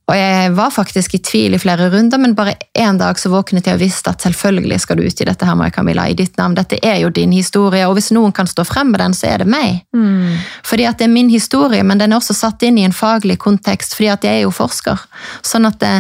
[0.07, 3.65] Og jeg var faktisk i tvil i flere runder, men bare en dag så våknet
[3.67, 6.37] jeg og visste at selvfølgelig skal du ut i dette her, Maria Camilla, i ditt
[6.39, 6.55] navn.
[6.55, 9.43] Dette er jo din historie, og hvis noen kan stå frem med den, så er
[9.43, 9.81] det meg.
[9.91, 10.37] Mm.
[10.63, 13.35] Fordi at det er min historie, men den er også satt inn i en faglig
[13.43, 15.03] kontekst, fordi at jeg er jo forsker.
[15.43, 15.95] Sånn at det,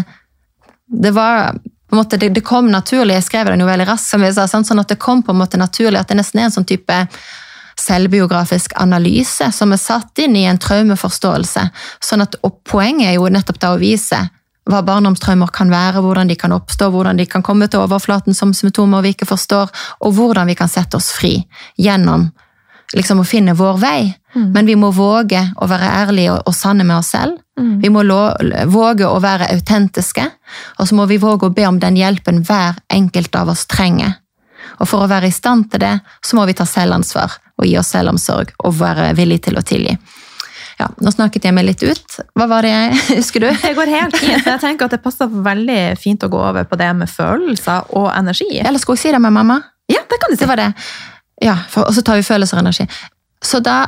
[0.87, 1.57] det var
[1.91, 4.71] måte, det, det kom naturlig, jeg skrev den jo veldig raskt, som jeg sa, sant?
[4.71, 7.03] sånn at det kom på en måte naturlig, at det nesten er en sånn type
[7.79, 11.67] selvbiografisk analyse som er satt inn i en traumeforståelse.
[12.03, 14.23] Sånn at, og poenget er jo nettopp da å vise
[14.67, 18.51] hva barndomstraumer kan være, hvordan de kan oppstå, hvordan de kan komme til overflaten som
[18.55, 19.71] symptomer vi ikke forstår,
[20.03, 21.37] og hvordan vi kan sette oss fri
[21.79, 22.27] gjennom
[22.95, 24.01] liksom å finne vår vei.
[24.37, 27.39] Men vi må våge å være ærlige og, og sanne med oss selv.
[27.81, 28.03] Vi må
[28.69, 30.27] våge å være autentiske,
[30.77, 34.19] og så må vi våge å be om den hjelpen hver enkelt av oss trenger.
[34.77, 37.75] Og for å være i stand til det, så må vi ta selvansvar og gi
[37.79, 39.97] oss selvomsorg og være villig til å tilgi.
[40.77, 42.19] Ja, Nå snakket jeg meg litt ut.
[42.37, 43.49] Hva var det jeg Husker du?
[43.49, 44.45] Det går helt fint.
[44.45, 48.11] Jeg tenker at det passer veldig fint å gå over på det med følelser og
[48.13, 48.51] energi.
[48.61, 49.57] Eller skulle jeg si det med mamma?
[49.89, 50.43] Ja, det kan du si.
[50.43, 50.71] Det var det.
[51.41, 52.85] Ja, for, og så tar vi følelser og energi.
[53.45, 53.79] Så da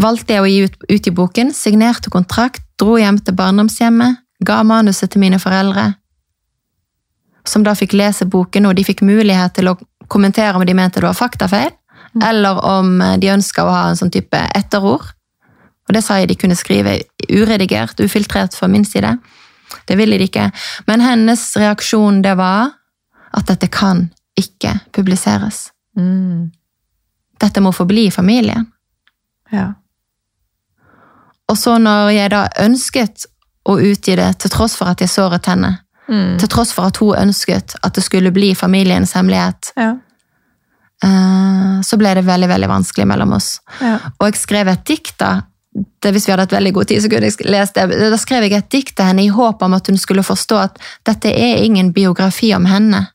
[0.00, 4.62] valgte jeg å gi ut, ut i boken, signerte kontrakt, dro hjem til barndomshjemmet, ga
[4.64, 5.90] manuset til mine foreldre,
[7.44, 9.76] som da fikk lese boken, og de fikk mulighet til å
[10.10, 11.72] kommentere om de mente det var faktafeil,
[12.22, 15.04] eller om de ønska å ha en sånn type etterord.
[15.88, 17.00] Og det sa jeg de kunne skrive
[17.30, 19.16] uredigert, ufiltrert fra min side.
[19.86, 20.50] Det ville de ikke.
[20.86, 22.72] Men hennes reaksjon det var
[23.34, 24.08] at dette kan
[24.38, 25.70] ikke publiseres.
[25.98, 26.50] Mm.
[27.40, 28.66] Dette må forbli i familien.
[29.52, 29.72] Ja.
[31.50, 33.26] Og så når jeg da ønsket
[33.68, 35.78] å utgi det, til tross for at jeg såret henne,
[36.10, 36.38] Mm.
[36.42, 39.94] til tross for at hun ønsket at det skulle bli familiens hemmelighet, Ja.
[41.04, 43.54] Eh, så ble det veldig veldig vanskelig mellom oss.
[43.80, 43.98] Ja.
[44.18, 45.40] Og jeg skrev et dikt da.
[45.70, 47.86] Det, hvis vi hadde hatt veldig god tid, så kunne jeg lest det.
[48.10, 50.80] Da skrev jeg et dikt til henne i håp om at hun skulle forstå at
[51.06, 53.06] dette er ingen biografi om henne.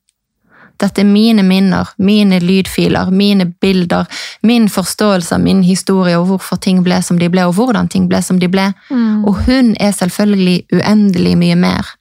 [0.82, 4.08] Dette er mine minner, mine lydfiler, mine bilder,
[4.44, 8.10] min forståelse av min historie og hvorfor ting ble som de ble, og hvordan ting
[8.12, 8.70] ble som de ble.
[8.90, 9.24] Mm.
[9.28, 11.96] Og hun er selvfølgelig uendelig mye mer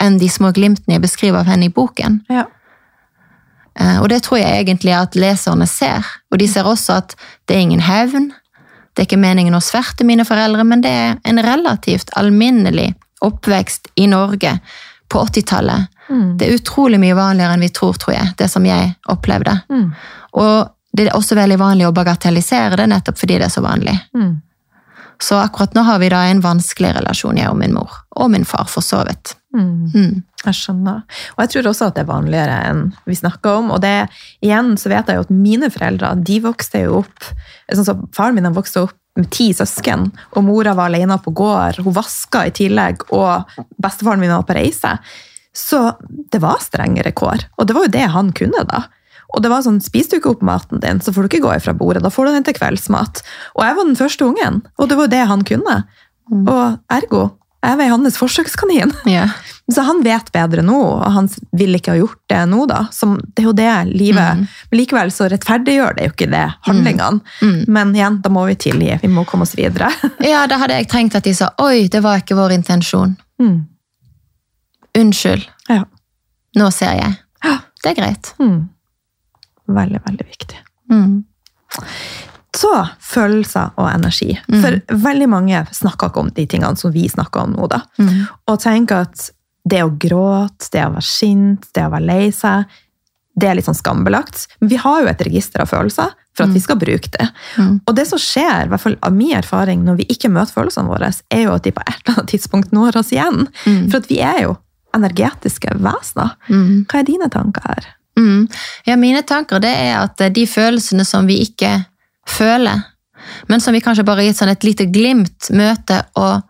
[0.00, 2.22] enn de små glimtene jeg beskriver av henne i boken.
[2.32, 2.46] Ja.
[3.80, 6.06] Eh, Og det tror jeg egentlig at leserne ser.
[6.30, 7.16] Og de ser også at
[7.48, 8.30] det er ingen hevn.
[8.94, 12.92] Det er ikke meningen å sverte mine foreldre, men det er en relativt alminnelig
[13.24, 14.58] oppvekst i Norge
[15.10, 15.88] på 80-tallet.
[16.10, 16.38] Mm.
[16.38, 19.60] Det er utrolig mye vanligere enn vi tror, tror jeg, det som jeg opplevde.
[19.70, 19.88] Mm.
[20.32, 23.94] Og det er også veldig vanlig å bagatellisere det, nettopp fordi det er så vanlig.
[24.16, 24.40] Mm.
[25.20, 27.92] Så akkurat nå har vi da en vanskelig relasjon, jeg og min mor.
[28.16, 29.34] Og min far, for så vidt.
[29.56, 29.90] Mm.
[29.92, 30.14] Mm.
[30.46, 31.02] Jeg skjønner.
[31.34, 33.72] Og jeg tror også at det er vanligere enn vi snakker om.
[33.74, 34.08] Og det,
[34.44, 37.28] igjen så vet jeg jo at mine foreldre de vokste jo opp
[37.68, 40.06] sånn som Faren min han vokste opp med ti søsken,
[40.38, 41.80] og mora var alene på gård.
[41.82, 43.50] Hun vaska i tillegg, og
[43.82, 44.94] bestefaren min var på reise.
[45.52, 45.82] Så
[46.30, 47.48] det var strengere kår.
[47.58, 48.84] Og det var jo det han kunne, da.
[49.34, 51.56] Og det var sånn, Spiser du ikke opp maten din, så får du ikke gå
[51.56, 52.02] ifra bordet.
[52.04, 53.22] Da får du den til kveldsmat.
[53.56, 55.76] Og jeg var den første ungen, og det var jo det han kunne.
[56.40, 57.28] Og ergo,
[57.60, 58.94] jeg var hans forsøkskanin.
[59.10, 59.30] Yeah.
[59.74, 62.80] Så han vet bedre nå, og han vil ikke ha gjort det nå, da.
[62.90, 67.22] Som, det er jo det livet Men likevel så rettferdiggjør det jo ikke det handlingene.
[67.38, 67.60] Mm.
[67.70, 68.96] Men igjen, da må vi tilgi.
[68.98, 69.92] Vi må komme oss videre.
[70.32, 73.14] ja, da hadde jeg trengt at de sa 'oi, det var ikke vår intensjon'.
[73.38, 73.60] Mm.
[74.98, 75.46] Unnskyld.
[75.70, 75.84] Ja.
[76.58, 77.14] Nå ser jeg.
[77.46, 77.56] Ja.
[77.84, 78.34] Det er greit.
[78.42, 78.68] Mm.
[79.76, 80.60] Veldig, veldig viktig.
[80.90, 81.22] Mm.
[82.56, 82.70] Så
[83.12, 84.34] følelser og energi.
[84.48, 87.68] For veldig mange snakker ikke om de tingene som vi snakker om nå.
[87.70, 87.84] da.
[88.02, 88.24] Mm.
[88.50, 89.28] Og tenker at
[89.70, 92.64] det å gråte, det å være sint, det å være lei seg,
[93.40, 94.48] det er litt sånn skambelagt.
[94.60, 97.28] Men vi har jo et register av følelser for at vi skal bruke det.
[97.58, 97.76] Mm.
[97.86, 100.90] Og det som skjer, i hvert fall av min erfaring, når vi ikke møter følelsene
[100.90, 103.46] våre, er jo at de på et eller annet tidspunkt når oss igjen.
[103.64, 103.86] Mm.
[103.92, 104.56] For at vi er jo
[104.96, 106.34] energetiske vesener.
[106.50, 106.84] Mm.
[106.90, 107.90] Hva er dine tanker her?
[108.18, 108.48] Mm.
[108.84, 111.72] Ja, mine tanker det er at de følelsene som vi ikke
[112.28, 112.82] føler,
[113.48, 116.42] men som vi kanskje bare gitt sånn et lite glimt møter og,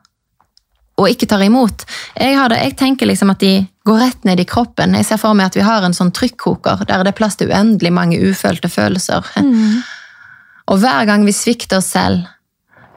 [1.01, 1.85] og ikke tar imot.
[2.15, 3.55] Jeg, har det, jeg tenker liksom at de
[3.87, 4.97] går rett ned i kroppen.
[4.99, 7.51] Jeg ser for meg at vi har en sånn trykkoker der det er plass til
[7.53, 9.27] uendelig mange ufølte følelser.
[10.71, 12.29] Og hver gang vi svikter oss selv,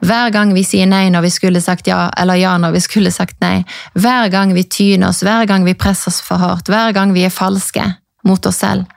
[0.04, 3.12] hver gang vi sier nei når vi skulle sagt ja, eller ja når vi skulle
[3.14, 3.62] sagt nei,
[3.96, 7.24] hver gang vi tyner oss, hver gang vi presser oss for hardt, hver gang vi
[7.24, 7.86] er falske
[8.24, 8.90] mot oss selv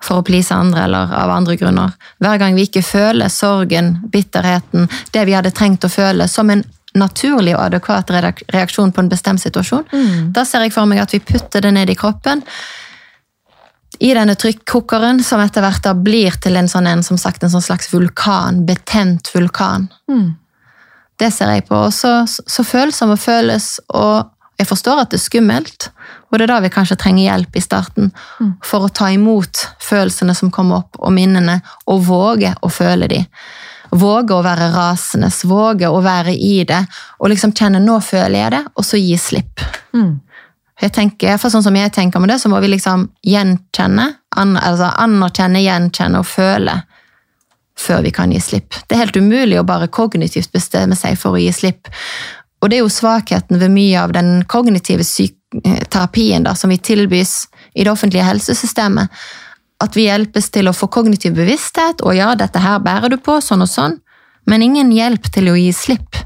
[0.00, 1.92] for å please andre eller av andre grunner,
[2.24, 6.64] hver gang vi ikke føler sorgen, bitterheten, det vi hadde trengt å føle, som en
[6.96, 8.10] naturlig og adekvat
[8.50, 9.84] reaksjon på en bestemt situasjon,
[10.34, 12.42] da ser jeg for meg at vi putter det ned i kroppen,
[14.00, 17.52] i denne trykkokeren, som etter hvert da blir til en sånn, en, som sagt, en
[17.52, 19.90] sånn slags vulkan, betent vulkan.
[20.08, 20.30] Mm.
[21.20, 21.76] Det ser jeg på.
[21.76, 24.30] Og så, så følsomme føles, og
[24.60, 25.88] jeg forstår at det er skummelt.
[26.30, 28.12] Og det er da vi kanskje trenger hjelp i starten
[28.66, 33.24] for å ta imot følelsene som kommer opp, og minnene, og våge å føle de.
[33.90, 36.84] Våge å være rasende, våge å være i det,
[37.18, 39.64] og liksom kjenne 'nå føler jeg det', og så gi slipp.
[39.94, 40.20] Mm.
[40.80, 44.56] Jeg tenker, for sånn som jeg tenker med det, så må vi liksom gjenkjenne, an,
[44.56, 46.82] altså anerkjenne, gjenkjenne og føle
[47.80, 48.74] før vi kan gi slipp.
[48.86, 51.88] Det er helt umulig å bare kognitivt bestemme seg for å gi slipp.
[52.60, 56.78] Og det er jo svakheten ved mye av den kognitive eh, terapien da, som vi
[56.78, 59.08] tilbys i det offentlige helsesystemet.
[59.80, 63.38] At vi hjelpes til å få kognitiv bevissthet, og ja, dette her bærer du på,
[63.40, 63.96] sånn og sånn,
[64.50, 66.20] men ingen hjelp til å gi slipp.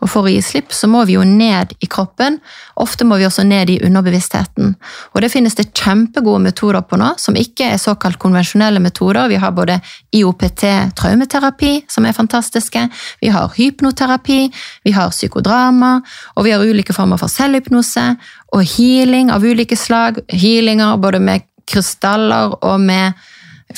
[0.00, 2.38] Og for å gi slipp så må vi jo ned i kroppen.
[2.80, 4.74] Ofte må vi også ned i underbevisstheten.
[5.14, 9.28] Og det finnes det kjempegode metoder på nå, som ikke er såkalt konvensjonelle metoder.
[9.30, 9.80] Vi har både
[10.16, 10.64] IOPT,
[10.98, 12.86] traumeterapi, som er fantastiske.
[13.20, 14.40] Vi har hypnoterapi,
[14.84, 15.98] vi har psykodrama,
[16.36, 18.06] og vi har ulike former for selvhypnose
[18.56, 20.22] og healing av ulike slag.
[20.32, 23.12] Healinger både med krystaller og med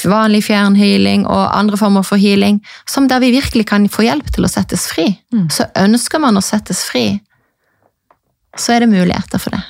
[0.09, 4.47] vanlig fjernhealing og andre former for healing, som der vi virkelig kan få hjelp til
[4.47, 5.09] å settes fri.
[5.35, 5.49] Mm.
[5.53, 7.07] Så ønsker man å settes fri,
[8.59, 9.63] så er det muligheter for det.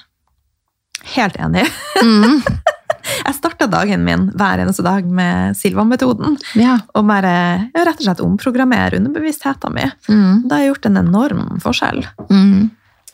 [1.16, 1.66] Helt enig.
[2.02, 2.42] Mm.
[3.26, 6.36] Jeg starta dagen min hver eneste dag med Silva-metoden.
[6.58, 6.76] Ja.
[6.94, 7.32] Og bare
[7.72, 9.90] ja, rett og slett omprogrammere underbevisstheten min.
[10.06, 10.44] Mm.
[10.46, 12.04] Det har gjort en enorm forskjell.
[12.30, 12.70] Mm.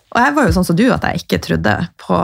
[0.08, 2.18] Og jeg var jo sånn som du, at jeg ikke trodde på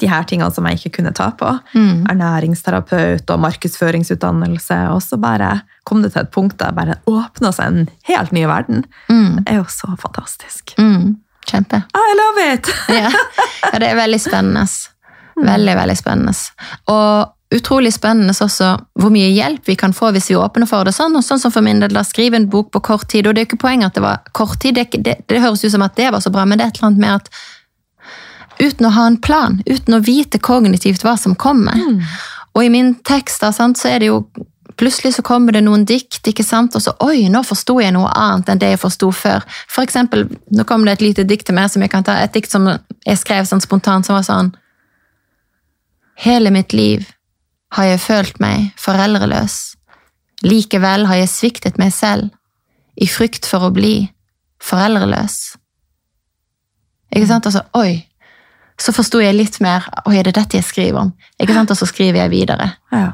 [0.00, 1.50] de her tingene som jeg ikke kunne ta på.
[1.74, 2.06] Mm.
[2.10, 4.78] Ernæringsterapeut og markedsføringsutdannelse.
[4.94, 8.46] Og så bare kom det til et punkt der bare åpna seg en helt ny
[8.50, 8.84] verden.
[9.08, 9.44] Mm.
[9.44, 10.74] Det er jo så fantastisk.
[10.78, 11.14] Mm.
[11.44, 11.84] Kjempe.
[11.94, 12.74] I love it!
[12.88, 13.10] Ja.
[13.72, 14.66] ja, det er veldig spennende.
[15.34, 16.34] Veldig, veldig spennende.
[16.90, 20.94] Og utrolig spennende også hvor mye hjelp vi kan få hvis vi åpner for det.
[20.96, 23.28] Sånn, og sånn som for min del, da skrive en bok på kort tid.
[23.28, 25.64] Og det er jo ikke poenget at det var kort tid, det, det, det høres
[25.64, 27.44] ut som at det var så bra, men det er et eller annet med at
[28.60, 31.78] uten å ha en plan, uten å vite kognitivt hva som kommer.
[32.54, 34.24] Og i min tekst da, sant, så er det jo
[34.74, 36.74] Plutselig så kommer det noen dikt, ikke sant?
[36.74, 39.44] og så oi, nå forsto jeg noe annet enn det jeg forsto før.
[39.70, 42.34] For eksempel, nå kom det et lite dikt til meg som jeg kan ta, et
[42.34, 44.50] dikt som jeg skrev sånn spontant, som var sånn
[46.18, 47.06] Hele mitt liv
[47.74, 49.76] har jeg følt meg foreldreløs.
[50.42, 52.34] Likevel har jeg sviktet meg selv
[52.98, 54.08] i frykt for å bli
[54.62, 55.38] foreldreløs.
[57.14, 57.46] Ikke sant?
[57.46, 58.02] Altså, oi!
[58.80, 59.84] Så forsto jeg litt mer.
[60.08, 61.12] Oi, er det dette jeg skriver om?
[61.40, 61.70] Ikke sant?
[61.70, 62.72] Og så skriver jeg videre.
[62.92, 63.12] Ja.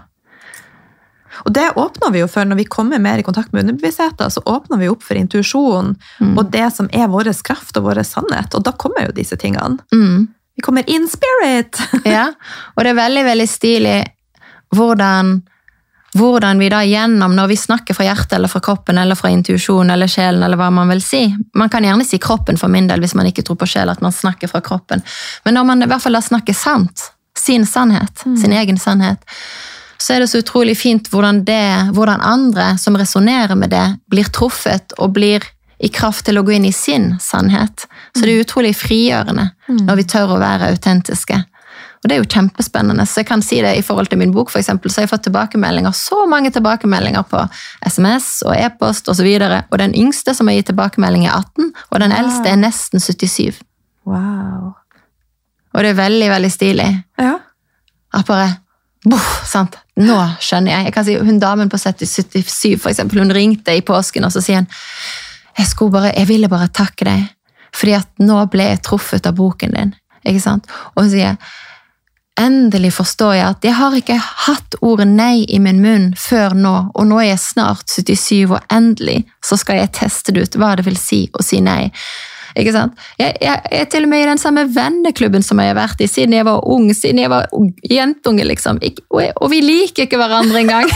[1.45, 4.43] Og det åpner vi jo for når vi kommer mer i kontakt med underbevisstheten, så
[4.51, 6.37] åpner vi opp for intuisjon Mm.
[6.39, 8.55] og det som er vår kraft og vår sannhet.
[8.55, 9.79] Og da kommer jo disse tingene.
[9.93, 10.29] Mm.
[10.57, 11.79] Vi kommer in spirit!
[12.05, 12.33] Ja,
[12.77, 13.99] og det er veldig, veldig stilig
[14.77, 15.43] hvordan,
[16.19, 19.91] hvordan vi da gjennom, når vi snakker fra hjertet eller fra kroppen eller fra intuisjon
[19.91, 21.23] eller sjelen eller hva man vil si.
[21.55, 24.03] Man kan gjerne si kroppen for min del hvis man ikke tror på sjel, at
[24.03, 25.05] man snakker fra kroppen.
[25.45, 29.23] Men når man i hvert fall da snakker sant, sin sannhet, sin egen sannhet,
[30.01, 34.31] så er det så utrolig fint hvordan, det, hvordan andre som resonnerer med det, blir
[34.33, 35.45] truffet og blir
[35.81, 37.87] i kraft til å gå inn i sin sannhet.
[38.17, 39.51] Så det er utrolig frigjørende
[39.87, 41.39] når vi tør å være autentiske.
[42.01, 43.05] Og det er jo kjempespennende.
[43.05, 45.13] Så jeg kan si det i forhold til min bok, for eksempel, så har jeg
[45.13, 47.43] fått tilbakemeldinger, så mange tilbakemeldinger på
[47.85, 49.13] SMS og e-post osv.
[49.13, 49.63] Og, så videre.
[49.71, 52.19] og den yngste som har gitt tilbakemelding, er 18, og den Wow.
[52.23, 53.61] eldste er nesten 77.
[54.07, 54.73] Wow.
[55.75, 56.89] Og det er veldig, veldig stilig.
[57.21, 57.37] Ja.
[58.15, 58.57] At bare
[59.05, 59.77] boff, sant?
[60.01, 60.85] Nå skjønner jeg.
[60.89, 64.41] Jeg kan si Hun damen på 77, for eksempel, hun ringte i påsken, og så
[64.41, 64.69] sier hun
[65.59, 67.27] jeg, bare, jeg ville bare takke deg,
[67.77, 69.95] fordi at nå ble jeg truffet av boken din.
[70.25, 70.65] Ikke sant?
[70.97, 71.37] Og hun sier
[72.41, 76.75] endelig forstår jeg at jeg har ikke hatt ordet nei i min munn før nå,
[76.95, 80.75] og nå er jeg snart 77, og endelig så skal jeg teste det ut hva
[80.79, 81.91] det vil si å si nei.
[82.59, 82.97] Ikke sant?
[83.21, 86.03] Jeg, jeg, jeg er til og med i den samme venneklubben som jeg har vært
[86.03, 87.47] i siden jeg var ung, siden jeg var
[87.87, 88.81] jentunge, liksom.
[88.83, 90.91] Ik og, jeg, og vi liker ikke hverandre engang.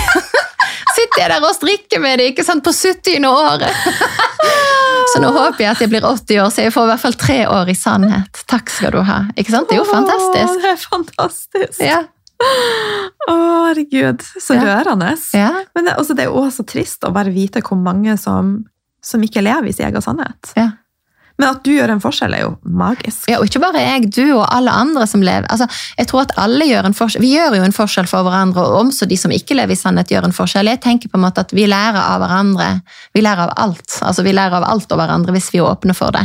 [0.97, 3.23] Sitter jeg der og strikker med det, ikke sant, på 70.
[3.29, 3.71] året.
[5.13, 7.17] Så nå håper jeg at jeg blir 80 år, så jeg får i hvert fall
[7.21, 8.43] tre år i sannhet.
[8.51, 9.19] Takk skal du ha.
[9.37, 9.69] Ikke sant?
[9.69, 10.63] Det er jo Åh, fantastisk.
[10.63, 11.81] det er fantastisk.
[11.85, 12.01] Ja.
[13.31, 13.35] Å,
[13.69, 14.63] herregud, så Ja.
[14.83, 15.13] rørende.
[15.35, 15.51] ja.
[15.75, 18.65] Men det, altså, det er også trist å bare vite hvor mange som,
[19.03, 20.53] som ikke lever i sin egen sannhet.
[20.57, 20.71] Ja.
[21.35, 23.25] Men at du gjør en forskjell, er jo magisk.
[23.27, 25.49] Ja, og ikke bare jeg, du og alle andre som lever.
[25.51, 25.67] Altså,
[25.99, 27.25] jeg tror at alle gjør en forskjell.
[27.25, 30.13] Vi gjør jo en forskjell for hverandre, og også de som ikke lever i sannhet,
[30.15, 30.71] gjør en forskjell.
[30.71, 32.69] Jeg tenker på en måte at vi lærer av hverandre.
[33.19, 33.99] Vi lærer av alt.
[34.07, 36.23] Altså, vi lærer av alt av hverandre hvis vi er åpne for det.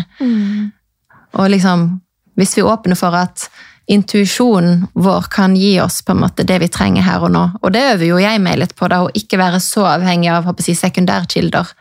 [1.39, 1.89] Og liksom,
[2.37, 3.49] hvis vi er åpne for at
[3.89, 7.41] intuisjonen vår kan gi oss på en måte det vi trenger her og nå.
[7.63, 10.45] Og det øver jo jeg meg litt på, da, å ikke være så avhengig av
[10.61, 11.71] si, sekundærkilder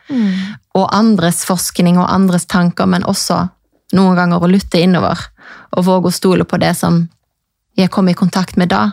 [0.79, 3.43] og andres forskning og andres tanker, men også
[3.93, 5.21] noen ganger å lytte innover
[5.77, 7.03] og våge å stole på det som
[7.77, 8.85] jeg kom i kontakt med da.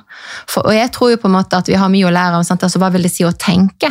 [0.47, 2.47] For, og jeg tror jo på en måte at vi har mye å lære om?
[2.47, 3.91] Altså, hva vil det si å tenke.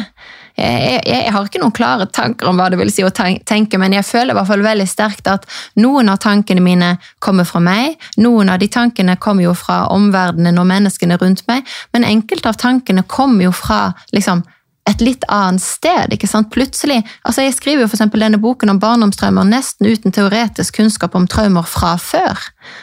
[0.55, 3.79] Jeg, jeg, jeg har ikke noen klare tanker om hva det vil si å tenke,
[3.81, 5.47] men jeg føler i hvert fall veldig sterkt at
[5.83, 10.61] noen av tankene mine kommer fra meg, noen av de tankene kommer jo fra omverdenen
[10.61, 13.81] og menneskene rundt meg, men enkelte av tankene kommer jo fra
[14.15, 14.45] liksom,
[14.89, 16.13] et litt annet sted.
[16.13, 16.51] ikke sant?
[16.53, 21.27] Plutselig, altså Jeg skriver jo for denne boken om barndomstraumer nesten uten teoretisk kunnskap om
[21.27, 22.37] traumer fra før.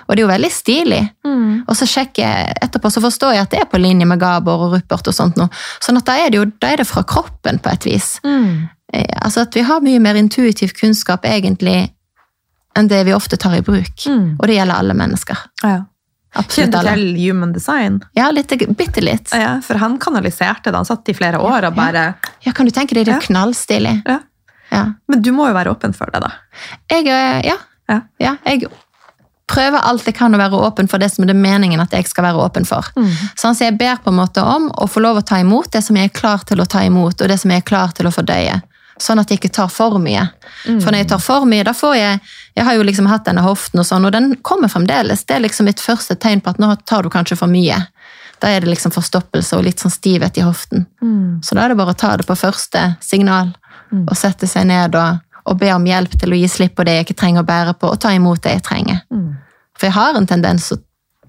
[0.08, 1.02] Og det er jo veldig stilig.
[1.68, 4.66] Og så sjekker jeg etterpå, så forstår jeg at det er på linje med Gabor
[4.66, 5.06] og Rupert.
[5.08, 5.48] og sånt nå.
[5.82, 8.16] Sånn at da er det jo da er det fra kroppen på et vis.
[8.26, 8.68] Mm.
[9.22, 11.92] Altså at vi har mye mer intuitiv kunnskap egentlig
[12.76, 13.94] enn det vi ofte tar i bruk.
[14.08, 14.36] Mm.
[14.40, 15.38] Og det gjelder alle mennesker.
[15.62, 15.82] Ja.
[16.32, 17.98] Absolutt Kjente til Human Design.
[18.16, 19.32] Ja, litt, bitte litt.
[19.36, 20.76] Ja, for han kanaliserte det.
[20.78, 22.14] Han satt i flere år og bare
[22.44, 23.98] Ja, kan du tenke deg, det er knallstilig.
[24.08, 24.22] Ja.
[24.72, 24.86] Ja.
[25.08, 26.32] Men du må jo være åpen for det, da.
[26.88, 27.58] Jeg, eh, ja.
[27.90, 28.00] Ja.
[28.22, 28.36] ja.
[28.48, 28.70] Jeg
[29.52, 32.08] prøver alt jeg kan å være åpen for det som det er meningen at jeg
[32.08, 32.88] skal være åpen for.
[33.36, 35.82] Sånn, så jeg ber på en måte om å få lov å ta imot det
[35.84, 38.08] som jeg er klar til å ta imot, og det som jeg er klar til
[38.08, 38.62] å fordøye.
[39.02, 40.22] Sånn at jeg ikke tar for mye.
[40.84, 42.20] For når jeg tar for mye, da får jeg
[42.54, 45.22] Jeg har jo liksom hatt denne hoften, og sånn, og den kommer fremdeles.
[45.24, 47.78] Det er liksom mitt første tegn på at nå tar du kanskje for mye.
[48.44, 50.84] Da er det liksom forstoppelse og litt sånn stivhet i hoften.
[51.42, 53.54] Så da er det bare å ta det på første signal
[54.04, 56.98] og sette seg ned og, og be om hjelp til å gi slipp på det
[56.98, 59.00] jeg ikke trenger å bære på, og ta imot det jeg trenger.
[59.78, 60.78] For jeg har en tendens å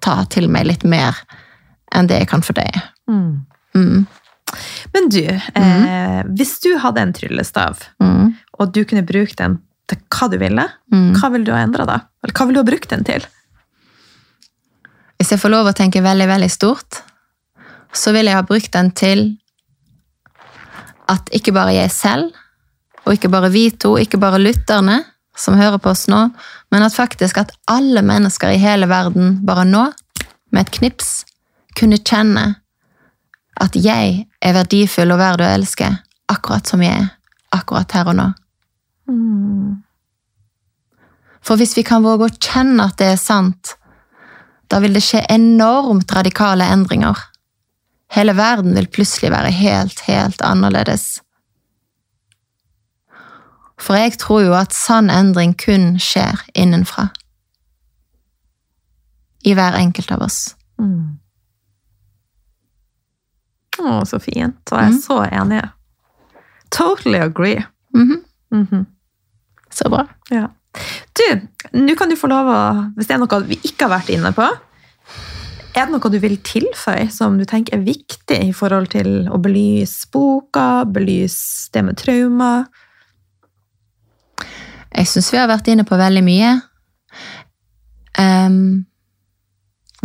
[0.04, 1.16] ta til meg litt mer
[1.96, 2.84] enn det jeg kan fordøye.
[3.76, 4.06] Mm.
[4.93, 8.34] Men du, eh, hvis du hadde en tryllestav, Mm.
[8.60, 11.14] og du kunne bruke den til hva du ville, Mm.
[11.16, 11.99] hva ville du ha endra da?
[12.24, 13.26] Eller hva ville du ha brukt den til?
[15.20, 17.01] Hvis jeg får lov å tenke veldig, veldig stort,
[17.93, 19.38] så ville jeg ha brukt den til
[21.10, 22.32] at ikke bare jeg selv,
[23.06, 25.01] og ikke bare vi to, ikke bare lytterne
[25.36, 26.32] som hører på oss nå,
[26.72, 29.91] men at faktisk at alle mennesker i hele verden bare nå,
[30.54, 31.26] med et knips,
[31.76, 32.56] kunne kjenne
[33.62, 35.89] at jeg er verdifull og verd å elske,
[36.32, 37.10] akkurat som jeg er,
[37.56, 38.28] akkurat her og nå.
[41.44, 43.76] For hvis vi kan våge å kjenne at det er sant,
[44.72, 47.20] da vil det skje enormt radikale endringer.
[48.14, 51.20] Hele verden vil plutselig være helt, helt annerledes.
[53.82, 57.10] For jeg tror jo at sann endring kun skjer innenfra.
[59.44, 60.56] I hver enkelt av oss.
[63.80, 64.60] Å, så fint.
[64.72, 65.02] Og jeg er Mm.
[65.02, 65.62] så enig.
[66.72, 67.64] Totally agree.
[67.96, 68.86] Mhm, Mhm.
[69.72, 70.08] Så bra.
[70.30, 70.48] Ja.
[71.14, 74.10] Du, nå kan du få lov å, hvis det er noe vi ikke har vært
[74.14, 74.46] inne på,
[75.76, 79.40] er det noe du vil tilføye som du tenker er viktig i forhold til å
[79.42, 82.68] belyse boka, belyse det med trauma?
[84.96, 86.62] Jeg syns vi har vært inne på veldig mye.
[88.20, 88.86] Um,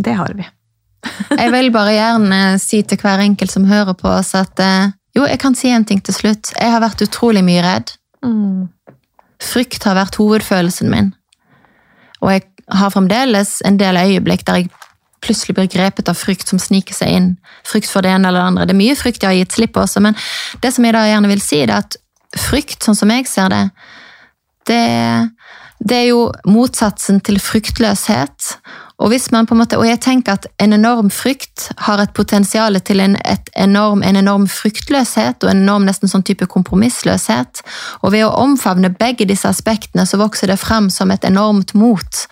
[0.01, 0.45] Det har vi.
[1.31, 5.25] Jeg vil bare gjerne si til hver enkelt som hører på oss, at eh, jo,
[5.25, 6.51] jeg kan si en ting til slutt.
[6.55, 7.95] Jeg har vært utrolig mye redd.
[9.43, 11.13] Frykt har vært hovedfølelsen min.
[12.19, 12.45] Og jeg
[12.75, 14.69] har fremdeles en del øyeblikk der jeg
[15.23, 17.29] plutselig blir grepet av frykt som sniker seg inn.
[17.67, 18.67] Frykt for det ene eller det andre.
[18.67, 20.15] Det er mye frykt jeg har gitt slipp på også, men
[20.63, 21.97] det som jeg da gjerne vil si, det er at
[22.39, 23.63] frykt, sånn som jeg ser det,
[24.69, 24.83] det,
[25.81, 28.53] det er jo motsatsen til fryktløshet.
[28.99, 32.11] Og, hvis man på en måte, og jeg tenker at en enorm frykt har et
[32.15, 37.63] potensial til en, et enorm, en enorm fryktløshet og en enorm nesten sånn type kompromissløshet.
[38.03, 42.25] Og ved å omfavne begge disse aspektene så vokser det frem som et enormt mot.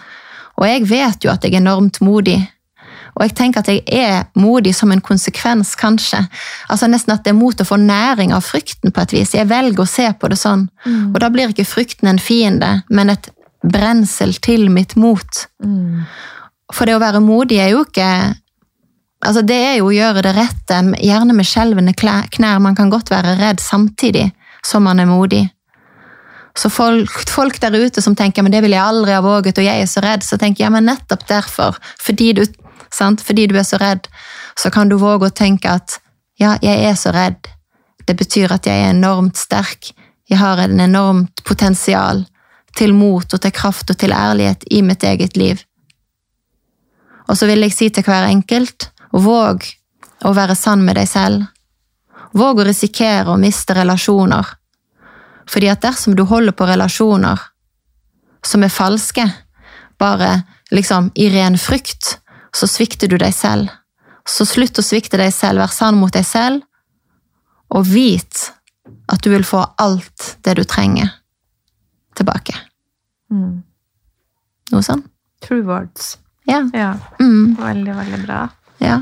[0.57, 2.41] Og jeg vet jo at jeg er enormt modig.
[3.18, 6.20] Og jeg tenker at jeg er modig som en konsekvens, kanskje.
[6.70, 9.34] Altså Nesten at det er mot å få næring av frykten på et vis.
[9.34, 10.68] Jeg velger å se på det sånn.
[11.15, 13.32] Og da blir ikke frykten en fiende, men et
[13.65, 15.47] brensel til mitt mot.
[16.74, 18.09] For det å være modig er jo ikke
[19.26, 22.59] Altså Det er jo å gjøre det rette, gjerne med skjelvende knær.
[22.61, 24.28] Man kan godt være redd samtidig
[24.61, 25.41] som man er modig.
[26.57, 29.65] Så folk, folk der ute som tenker men det ville jeg aldri ha våget, og
[29.65, 32.43] jeg er så redd, så tenker jeg ja, men nettopp derfor, fordi du,
[32.93, 33.22] sant?
[33.22, 34.07] fordi du er så redd,
[34.57, 35.99] så kan du våge å tenke at
[36.41, 37.49] ja, jeg er så redd.
[38.05, 39.91] Det betyr at jeg er enormt sterk.
[40.30, 42.24] Jeg har en enormt potensial
[42.78, 45.61] til mot og til kraft og til ærlighet i mitt eget liv.
[47.28, 49.65] Og så vil jeg si til hver enkelt, våg
[50.25, 51.45] å være sann med deg selv.
[52.38, 54.45] Våg å risikere å miste relasjoner.
[55.47, 57.41] Fordi at dersom du holder på relasjoner
[58.45, 59.25] som er falske,
[59.99, 62.17] bare liksom i ren frykt,
[62.55, 63.71] så svikter du deg selv.
[64.28, 66.63] Så slutt å svikte deg selv, vær sann mot deg selv,
[67.71, 68.51] og vit
[69.11, 71.09] at du vil få alt det du trenger,
[72.15, 72.55] tilbake.
[74.71, 75.03] Noe sånn?
[75.43, 76.17] True words.
[76.48, 76.62] Ja.
[76.74, 78.50] Ja, Mm, veldig, veldig bra.
[78.80, 79.02] ja.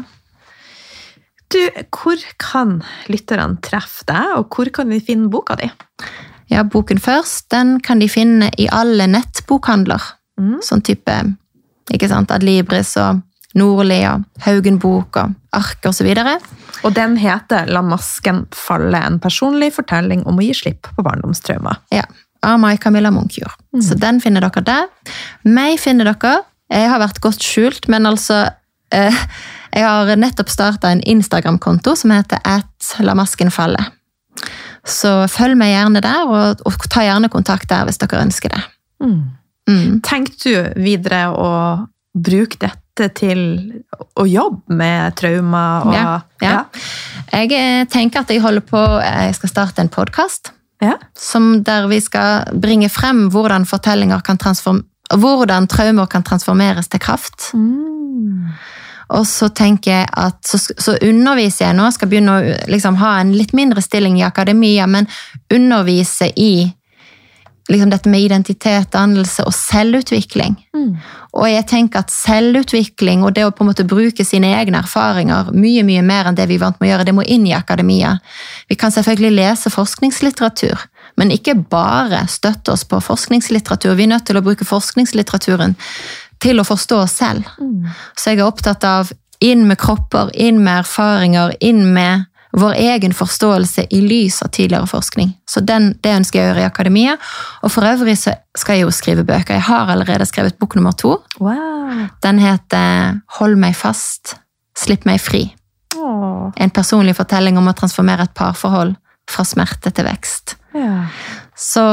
[1.53, 1.59] Du,
[1.93, 5.69] hvor kan lytterne treffe deg, og hvor kan vi finne boka di?
[6.51, 10.01] Ja, boken først, den kan de finne i alle nettbokhandler.
[10.41, 10.57] Mm.
[10.65, 11.13] Sånn type,
[11.93, 13.21] ikke sant, Adlibris og
[13.55, 16.39] Nordli og Haugen Bok og Ark og så videre.
[16.83, 21.77] Og den heter La masken falle, en personlig fortelling om å gi slipp på barndomstraumer.
[21.93, 22.03] Ja,
[22.43, 23.53] av Mai Camilla Munkjord.
[23.85, 24.89] Så den finner dere der.
[25.45, 26.41] Meg finner dere.
[26.71, 28.39] Jeg har vært godt skjult, men altså
[28.93, 29.19] eh,
[29.75, 33.81] Jeg har nettopp starta en Instagram-konto som heter at la masken falle.
[34.85, 38.61] Så følg meg gjerne der, og, og ta gjerne kontakt der hvis dere ønsker det.
[39.03, 39.99] Mm.
[40.05, 41.49] Tenker du videre å
[42.15, 43.41] bruke dette til
[44.15, 45.87] å jobbe med traumer?
[45.89, 46.13] Og, Ja,
[46.45, 46.59] ja.
[47.33, 50.53] Jeg eh, tenker at jeg holder på eh, Jeg skal starte en podkast
[50.83, 50.95] Ja.
[51.17, 54.83] som der vi skal bringe frem hvordan fortellinger kan transform,
[55.13, 57.51] hvordan traumer kan transformeres til kraft.
[59.13, 63.19] Og så tenker jeg at så, så underviser jeg nå, skal begynne å liksom, ha
[63.21, 65.05] en litt mindre stilling i akademia, men
[65.53, 66.71] undervise i
[67.69, 70.57] liksom, dette med identitet, dannelse og selvutvikling.
[71.35, 75.51] Og jeg tenker at selvutvikling og det å på en måte bruke sine egne erfaringer
[75.53, 77.55] mye mye mer enn det vi er vant med å gjøre, det må inn i
[77.57, 78.15] akademia.
[78.69, 83.95] Vi kan selvfølgelig lese forskningslitteratur, men ikke bare støtte oss på forskningslitteratur.
[83.95, 85.75] Vi er nødt til å bruke forskningslitteraturen
[86.43, 87.47] til å forstå oss selv.
[88.19, 89.11] Så jeg er opptatt av
[89.43, 94.87] inn med kropper, inn med erfaringer, inn med vår egen forståelse i lys av tidligere
[94.87, 95.33] forskning.
[95.49, 97.17] Så den, det ønsker jeg å gjøre i akademia.
[97.67, 99.57] Og for øvrig så skal jeg jo skrive bøker.
[99.57, 101.17] Jeg har allerede skrevet bok nummer to.
[101.43, 102.07] Wow.
[102.23, 104.37] Den heter Hold meg fast,
[104.77, 105.49] slipp meg fri.
[105.99, 106.51] Oh.
[106.55, 108.95] En personlig fortelling om å transformere et parforhold
[109.31, 110.55] fra smerte til vekst.
[110.75, 111.07] Ja.
[111.55, 111.83] Så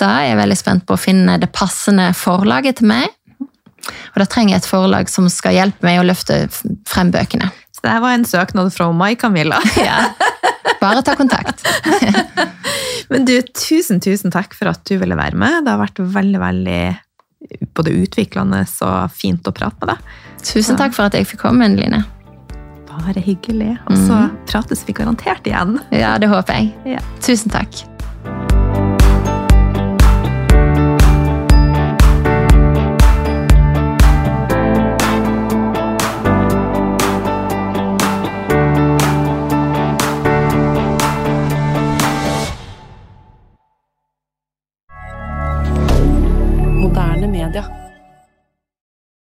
[0.00, 3.12] da er jeg veldig spent på å finne det passende forlaget til meg.
[3.86, 6.46] Og da trenger jeg et forlag som skal hjelpe meg å løfte
[6.88, 7.50] frem bøkene.
[7.76, 9.60] Så det var en søknad fra meg, Camilla.
[10.82, 11.62] Bare ta kontakt.
[13.12, 15.62] Men du, tusen, tusen takk for at du ville være med.
[15.64, 16.80] Det har vært veldig, veldig
[17.76, 20.14] både utviklende og fint å prate med deg.
[20.46, 22.02] Tusen takk for at jeg fikk komme, Line.
[22.88, 23.76] Bare hyggelig.
[23.90, 25.76] Og så prates vi garantert igjen.
[25.94, 26.72] Ja, det håper jeg.
[26.96, 27.04] Ja.
[27.22, 27.84] Tusen takk.